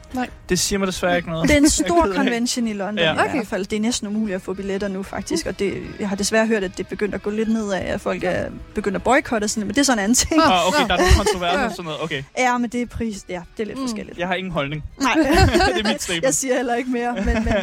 [0.49, 1.43] Det siger mig desværre ikke noget.
[1.49, 2.15] Det er en Jeg stor af.
[2.15, 3.03] convention i London Ja.
[3.13, 3.13] ja.
[3.13, 3.33] i Okay.
[3.35, 3.65] hvert fald.
[3.65, 6.63] Det er næsten umuligt at få billetter nu faktisk, og det, jeg har desværre hørt,
[6.63, 8.45] at det er begyndt at gå lidt nedad, at folk er
[8.75, 10.41] begyndt at boykotte og sådan men det er sådan en anden ting.
[10.41, 12.01] Ah, okay, der er nogle kontroverser og sådan noget.
[12.03, 13.83] Okay, Ja, men det er pris, ja, det er lidt Mm.
[13.87, 14.17] forskelligt.
[14.17, 14.83] jeg har ingen holdning.
[15.01, 15.13] Nej.
[15.17, 16.35] det er mit Jeg statement.
[16.35, 17.53] siger heller ikke mere, men, men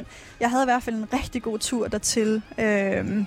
[0.40, 2.42] jeg havde i hvert fald en rigtig god tur dertil.
[2.58, 3.26] Øhm,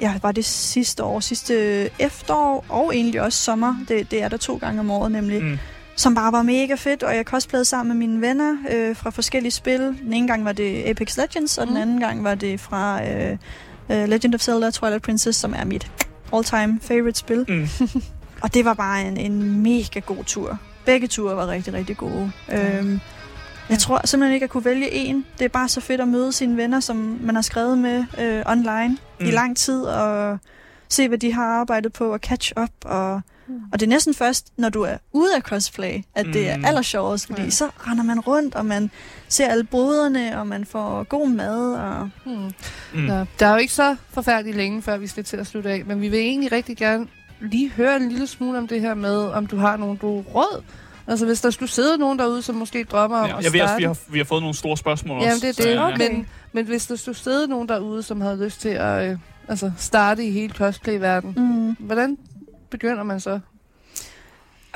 [0.00, 1.54] ja, var det sidste år, sidste
[1.98, 3.76] efterår, og egentlig også sommer.
[3.88, 5.42] Det, det er der to gange om året nemlig.
[5.42, 5.48] Mm.
[5.48, 5.58] Mm.
[5.96, 9.52] Som bare var mega fedt, og jeg cosplayede sammen med mine venner øh, fra forskellige
[9.52, 9.80] spil.
[9.80, 11.70] Den ene gang var det Apex Legends, og mm.
[11.70, 11.74] Mm.
[11.74, 13.36] den anden gang var det fra øh,
[13.90, 15.90] øh, Legend of Zelda Twilight Princess, som er mit
[16.32, 17.44] all-time favorite spil.
[17.48, 17.68] Mm.
[18.42, 20.58] Og det var bare en, en mega god tur.
[20.84, 22.32] Begge ture var rigtig, rigtig gode.
[22.52, 23.00] Øhm,
[23.70, 25.24] jeg tror simpelthen ikke, at jeg kunne vælge en.
[25.38, 28.42] Det er bare så fedt at møde sine venner, som man har skrevet med øh,
[28.46, 28.96] online Mm.
[29.24, 29.26] mm.
[29.26, 30.38] i lang tid, og
[30.88, 32.70] se, hvad de har arbejdet på, og catch up.
[32.84, 33.54] Og, mm.
[33.72, 36.64] og det er næsten først, når du er ude af cosplay, at det er Mm.
[36.64, 37.50] allersjovest, fordi Ja.
[37.50, 38.90] så render man rundt, og man
[39.28, 41.72] ser alle boderne, og man får god mad.
[41.74, 42.10] Og...
[42.24, 42.52] Hmm.
[42.94, 43.06] Mm.
[43.06, 45.82] Ja, der er jo ikke så forfærdeligt længe, før vi skal til at slutte af,
[45.86, 47.06] men vi vil egentlig rigtig gerne
[47.40, 50.62] lige høre en lille smule om det her med, om du har nogle du råd.
[51.08, 53.60] Altså hvis der skulle sidde nogen derude, som måske drømmer om Ja, at jeg ved
[53.60, 53.80] også, starte.
[53.80, 55.46] vi har, vi har fået nogle store spørgsmål Jamen også.
[55.46, 55.92] det er så, det, ja.
[55.94, 56.10] Okay.
[56.12, 59.70] men, men hvis der skulle sidde nogen derude, som havde lyst til at øh, altså
[59.78, 61.34] starte i hele cosplay-verdenen,
[61.78, 61.86] Mm.
[61.86, 62.18] hvordan
[62.70, 63.40] begynder man så?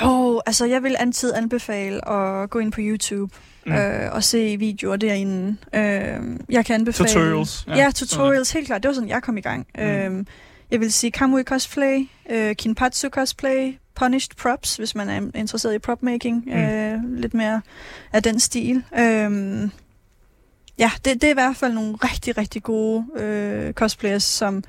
[0.02, 3.34] Oh, altså jeg vil altid anbefale at gå ind på YouTube
[3.66, 3.72] Mm.
[3.72, 5.56] øh, og se videoer derinde.
[5.74, 7.08] Øh, jeg kan anbefale...
[7.08, 7.64] Tutorials.
[7.68, 8.82] Ja, ja tutorials, helt klart.
[8.82, 9.66] Det var sådan, jeg kom i gang.
[9.78, 9.82] Mm.
[9.84, 10.24] Øh,
[10.70, 15.78] jeg vil sige Kamui Cosplay, øh, Kinpatsu Cosplay, Punished Props, hvis man er interesseret i
[15.78, 16.44] propmaking.
[16.46, 16.52] Mm.
[16.52, 17.60] Øh, lidt mere
[18.12, 18.84] af den stil.
[18.98, 19.68] Øh,
[20.78, 24.64] ja, det, det er i hvert fald nogle rigtig, rigtig gode øh, cosplayers, som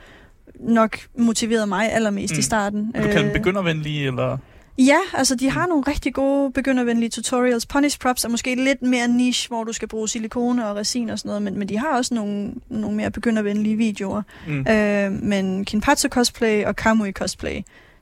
[0.59, 2.39] nok motiverede mig allermest Mm.
[2.39, 2.91] i starten.
[2.93, 4.37] Vil du kalde dem Øh, begyndervenlige, eller?
[4.85, 7.65] Ja, altså de har nogle rigtig gode begyndervenlige tutorials.
[7.65, 11.19] Punish Props er måske lidt mere niche, hvor du skal bruge silikone og resin og
[11.19, 14.21] sådan noget, men, men de har også nogle, nogle mere begyndervenlige videoer.
[14.47, 14.65] Mm.
[14.69, 17.61] Øh, men Kinpatsu Cosplay og Kamui Cosplay,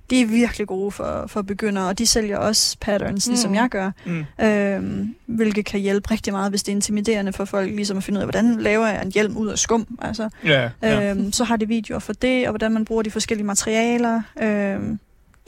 [0.10, 3.32] de er virkelig gode for, for begyndere, og de sælger også patterns, Mm.
[3.32, 4.26] ligesom jeg gør, Mm.
[4.46, 8.18] øh, hvilket kan hjælpe rigtig meget, hvis det er intimiderende for folk, ligesom at finde
[8.18, 10.30] ud af, hvordan laver jeg en hjelm ud af skum, altså.
[10.46, 11.10] Ja, ja.
[11.12, 14.22] Øhm, så har de videoer for det, og hvordan man bruger de forskellige materialer.
[14.42, 15.00] Øhm,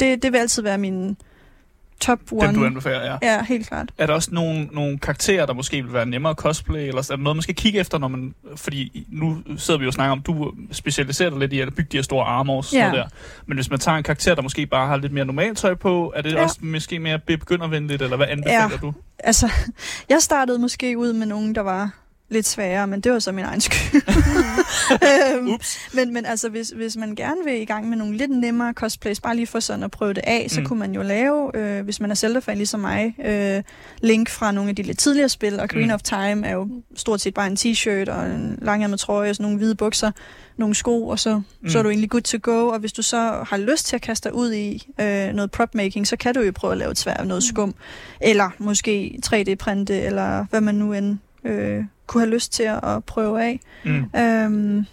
[0.01, 1.17] det, det vil altid være min
[1.99, 2.47] top one.
[2.47, 3.17] Dem du anbefaler, ja.
[3.21, 3.89] Ja, helt klart.
[3.97, 7.15] Er der også nogle, nogle karakterer, der måske vil være nemmere at cosplay, eller er
[7.15, 8.33] der noget, man skal kigge efter, når man...
[8.55, 11.89] Fordi nu sidder vi jo og snakker om, du specialiserer dig lidt i at bygge
[11.91, 12.85] de her store armors, Ja.
[12.87, 12.91] ja.
[12.95, 13.05] der.
[13.45, 16.13] Men hvis man tager en karakter, der måske bare har lidt mere normalt tøj på,
[16.15, 16.43] er det ja.
[16.43, 18.77] også måske mere begyndervenligt, eller hvad anbefaler Ja.
[18.81, 18.93] du?
[19.19, 19.51] Altså,
[20.09, 21.89] jeg startede måske ud med nogen, der var
[22.31, 24.01] lidt sværere, men det var så min egen skyld.
[25.37, 25.51] øhm,
[25.93, 29.19] men, men altså, hvis, hvis man gerne vil i gang med nogle lidt nemmere cosplays,
[29.21, 30.63] bare lige for sådan at prøve det af, så Mm.
[30.63, 30.67] mm.
[30.67, 33.63] kunne man jo lave, øh, hvis man er Zelda-fan ligesom mig, øh,
[34.01, 35.87] link fra nogle af de lidt tidligere spil, og Green Mm.
[35.87, 35.93] mm.
[35.93, 39.43] of Time er jo stort set bare en t-shirt og en langærmet trøje og sådan
[39.43, 40.11] nogle hvide bukser,
[40.57, 41.43] nogle sko, og så, Mm.
[41.61, 41.69] mm.
[41.69, 42.67] så er du egentlig good to go.
[42.67, 46.07] Og hvis du så har lyst til at kaste dig ud i øh, noget prop-making,
[46.07, 47.73] så kan du jo prøve at lave et svær noget skum,
[48.21, 53.03] eller måske 3D-printe, eller hvad man nu end øh, kunne have lyst til at, at
[53.03, 53.59] prøve af.
[53.85, 54.19] Mm.
[54.19, 54.85] Øhm,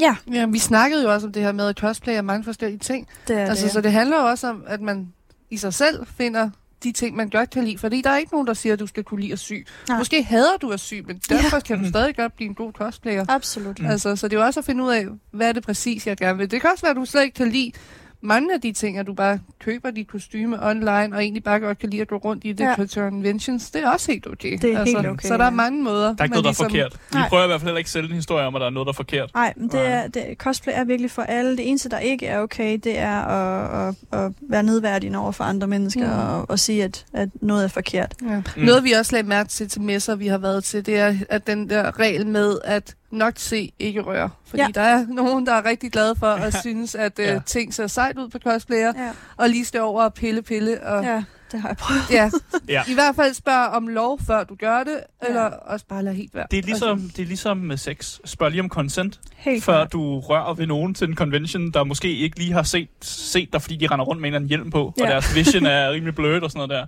[0.00, 2.78] ja, Ja, vi snakkede jo også om det her med, at cosplay er mange forskellige
[2.78, 3.08] ting.
[3.28, 3.72] det er Altså, det.
[3.72, 5.12] så det handler jo også om, at man
[5.50, 6.50] i sig selv finder
[6.82, 7.78] de ting, man godt kan lide.
[7.78, 9.52] Fordi der er ikke nogen, der siger, at du skal kunne lide at sy.
[9.88, 9.98] Nej.
[9.98, 11.90] Måske hader du at sy, men derfor kan du Mhm.
[11.90, 13.24] stadig godt blive en god cosplayer.
[13.28, 13.78] Absolut.
[13.80, 13.86] Mm.
[13.86, 16.16] Altså, så det er jo også at finde ud af, hvad er det præcis, jeg
[16.16, 16.50] gerne vil.
[16.50, 17.72] Det kan også være, at du slet ikke kan lide
[18.20, 21.78] mange af de ting, at du bare køber dit kostyme online, og egentlig bare godt
[21.78, 22.74] kan lide at gå rundt i det Ja.
[22.76, 23.70] på conventions.
[23.70, 24.52] Det er også helt okay.
[24.52, 26.06] Altså, Det er helt okay, Så der er mange måder.
[26.08, 26.92] Der er ikke noget, der er ligesom- forkert.
[27.12, 27.28] Vi Nej.
[27.28, 28.86] prøver i hvert fald heller ikke at sælge en historie om, at der er noget,
[28.86, 29.30] der er forkert.
[29.34, 31.56] Nej, men det er, det, cosplay er virkelig for alle.
[31.56, 35.44] Det eneste, der ikke er okay, det er at, at, at være nedværdigende over for
[35.44, 36.34] andre mennesker Mm.
[36.40, 38.14] og, og sige, at, at noget er forkert.
[38.22, 38.42] Ja.
[38.56, 38.62] Mm.
[38.62, 41.46] Noget, vi også lagde mærke til til messer, vi har været til, det er at
[41.46, 44.30] den der regel med, at nok se, ikke røre.
[44.46, 44.66] Fordi Ja.
[44.66, 44.72] ja.
[44.80, 47.32] der er nogen, der er rigtig glade for at synes, at Ja.
[47.32, 47.40] ja.
[47.46, 50.82] ting ser sejt ud på cosplayer, Ja, og lige stå over og pille, pille.
[50.86, 51.10] Og, ja.
[51.14, 52.00] ja det har jeg prøvet.
[52.10, 52.30] Ja.
[52.68, 52.82] Ja.
[52.88, 55.28] I hvert fald spørg om lov, før du gør det, Ja.
[55.28, 56.46] eller også bare lade helt være.
[56.50, 58.18] Det er, ligesom, det er ligesom med sex.
[58.24, 59.92] Spørg lige om consent, Helt før klart.
[59.92, 63.62] du rører ved nogen til en convention, der måske ikke lige har set, set dig,
[63.62, 65.02] fordi de render rundt med en eller anden hjelm på, ja.
[65.02, 65.12] og Ja.
[65.12, 66.86] deres vision er rimelig blødt og sådan noget der.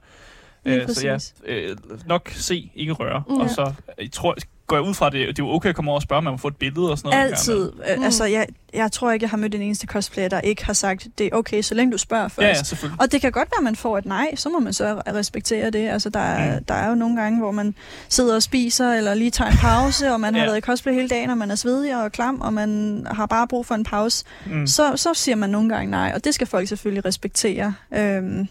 [0.71, 1.07] Lige Øh, så
[1.47, 3.23] ja, øh, nok se, ikke røre.
[3.29, 3.35] Mm.
[3.37, 4.37] Og så jeg tror,
[4.69, 6.19] går jeg ud fra, at det, det er jo okay at komme over og spørge,
[6.19, 7.31] om man må få et billede og sådan noget.
[7.31, 7.73] Altid.
[7.97, 8.03] Mm.
[8.05, 11.07] Altså, jeg, jeg tror ikke, jeg har mødt en eneste cosplayer, der ikke har sagt,
[11.19, 12.45] det er okay, så længe du spørger først.
[12.45, 13.01] Ja, ja, selvfølgelig.
[13.01, 15.71] Og det kan godt være, at man får et nej, så må man så respektere
[15.71, 15.89] det.
[15.89, 16.65] Altså, der, er, Mm.
[16.65, 17.75] der er jo nogle gange, hvor man
[18.09, 20.47] sidder og spiser, eller lige tager en pause, og man har Ja.
[20.47, 23.49] været i cosplay hele dagen, og man er svedig og klam, og man har bare
[23.49, 24.25] brug for en pause.
[24.47, 24.67] Mm.
[24.67, 27.75] Så, så siger man nogle gange nej, og det skal folk selvfølgelig respektere.
[27.95, 28.49] Øhm,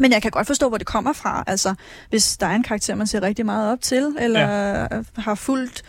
[0.00, 1.44] men jeg kan godt forstå, hvor det kommer fra.
[1.46, 1.74] Altså,
[2.10, 4.86] hvis der er en karakter, man ser rigtig meget op til, eller ja.
[5.18, 5.82] har fulgt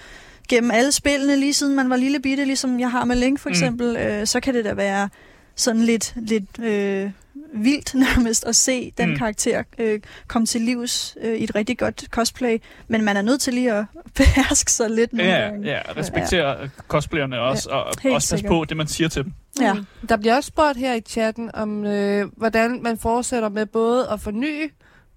[0.49, 3.49] gennem alle spillene, lige siden man var lille bitte, ligesom jeg har med Link for
[3.49, 3.53] Mm.
[3.53, 5.09] eksempel, øh, så kan det da være
[5.55, 7.11] sådan lidt, lidt øh,
[7.53, 9.17] vildt nærmest at se den Mm.
[9.17, 12.57] karakter øh, komme til livs øh, i et rigtig godt cosplay.
[12.87, 13.85] Men man er nødt til lige at
[14.17, 15.67] beherske sig lidt Ja, gange.
[15.67, 16.67] ja, respektere ja.
[16.87, 19.33] cosplayerne også, og helt også passe på det, man siger til dem.
[19.61, 19.73] Ja.
[19.73, 19.85] Mm.
[20.09, 24.19] Der bliver også spurgt her i chatten om, øh, hvordan man fortsætter med både at
[24.21, 24.63] forny,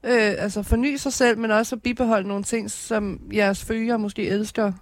[0.05, 4.28] øh, altså forny sig selv, men også at bibeholde nogle ting, som jeres følgere måske
[4.28, 4.72] elsker.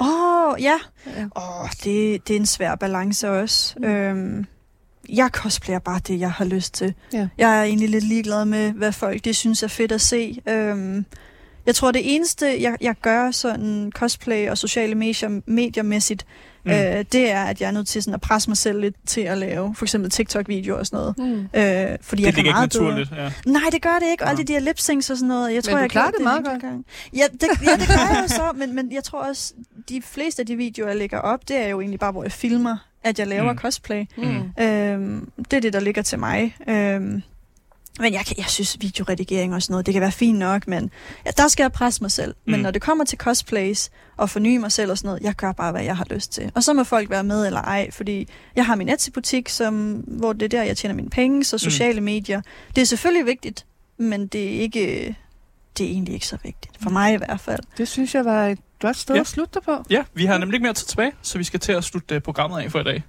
[0.00, 0.06] Åh,
[0.52, 0.78] oh, ja.
[1.06, 1.22] Ja.
[1.36, 3.74] Åh, oh, det, det er en svær balance også.
[3.78, 3.84] Mm.
[3.84, 4.46] Øhm,
[5.12, 6.94] jeg cosplayer bare det, jeg har lyst til.
[7.12, 7.28] Ja.
[7.38, 10.38] Jeg er egentlig lidt ligeglad med, hvad folk de synes er fedt at se.
[10.48, 11.04] Øhm,
[11.66, 16.26] jeg tror, det eneste, jeg, jeg gør sådan cosplay og sociale medier, mediemæssigt,
[16.64, 16.70] Mm.
[16.70, 19.20] øh, det er, at jeg er nødt til sådan at presse mig selv lidt til
[19.20, 21.18] at lave for eksempel TikTok-videoer og sådan noget.
[21.18, 21.24] Mm.
[21.60, 23.10] Øh, fordi Det jeg kan ligger ikke meget bedre- naturligt.
[23.16, 23.32] Ja.
[23.46, 24.24] Nej, det gør det ikke.
[24.24, 24.30] Og Nå.
[24.30, 25.54] alle de der lip syncs og sådan noget.
[25.54, 26.60] Jeg tror, du jeg klarer gjorde det meget godt.
[26.62, 26.84] Gang.
[27.16, 28.52] Ja, det, ja, det gør jeg jo så.
[28.56, 29.52] Men, men jeg tror også,
[29.88, 32.32] de fleste af de videoer, jeg lægger op, det er jo egentlig bare, hvor jeg
[32.32, 33.56] filmer, at jeg laver Mm.
[33.56, 33.58] mm.
[33.58, 34.04] cosplay.
[34.16, 34.62] Mm.
[34.64, 36.56] Øhm, det er det, der ligger til mig.
[36.68, 37.22] Øhm,
[38.00, 40.90] men jeg, kan, jeg synes, videoredigering og sådan noget, det kan være fint nok, men
[41.26, 42.34] ja, der skal jeg presse mig selv.
[42.44, 42.62] Men Mm.
[42.62, 45.72] når det kommer til cosplays og forny mig selv og sådan noget, jeg gør bare,
[45.72, 46.52] hvad jeg har lyst til.
[46.54, 50.32] Og så må folk være med eller ej, fordi jeg har min Etsy-butik, som, hvor
[50.32, 52.04] det er der, jeg tjener mine penge, så sociale mm.
[52.04, 52.40] medier.
[52.76, 53.66] Det er selvfølgelig vigtigt,
[53.98, 55.16] men det er ikke...
[55.78, 56.74] Det er egentlig ikke så vigtigt.
[56.82, 57.60] For mig i hvert fald.
[57.78, 59.20] Det synes jeg var et godt sted Ja.
[59.20, 59.84] at slutte dig på.
[59.90, 62.20] ja, vi har nemlig ikke mere tid tilbage, så vi skal til at slutte øh,
[62.20, 63.02] programmet af for i dag.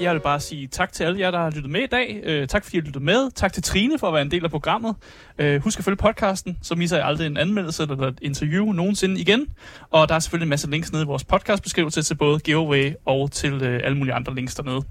[0.00, 2.20] Jeg vil bare sige tak til alle jer, der har lyttet med i dag.
[2.24, 3.30] Øh, tak fordi I lyttet med.
[3.30, 4.94] Tak til Trine for at være en del af programmet.
[5.38, 9.20] Øh, husk at følge podcasten, så misser jeg aldrig en anmeldelse eller et interview nogensinde
[9.20, 9.46] igen.
[9.90, 13.30] Og der er selvfølgelig en masse links nede i vores podcastbeskrivelse til både giveaway og
[13.30, 14.82] til øh, alle mulige andre links dernede.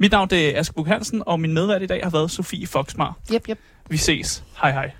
[0.00, 2.66] Mit navn det er Aske Buk Hansen, og min medvært i dag har været Sofie
[2.66, 3.18] Foxmar.
[3.32, 3.58] Yep, yep.
[3.88, 4.44] Vi ses.
[4.62, 4.90] Hej hej.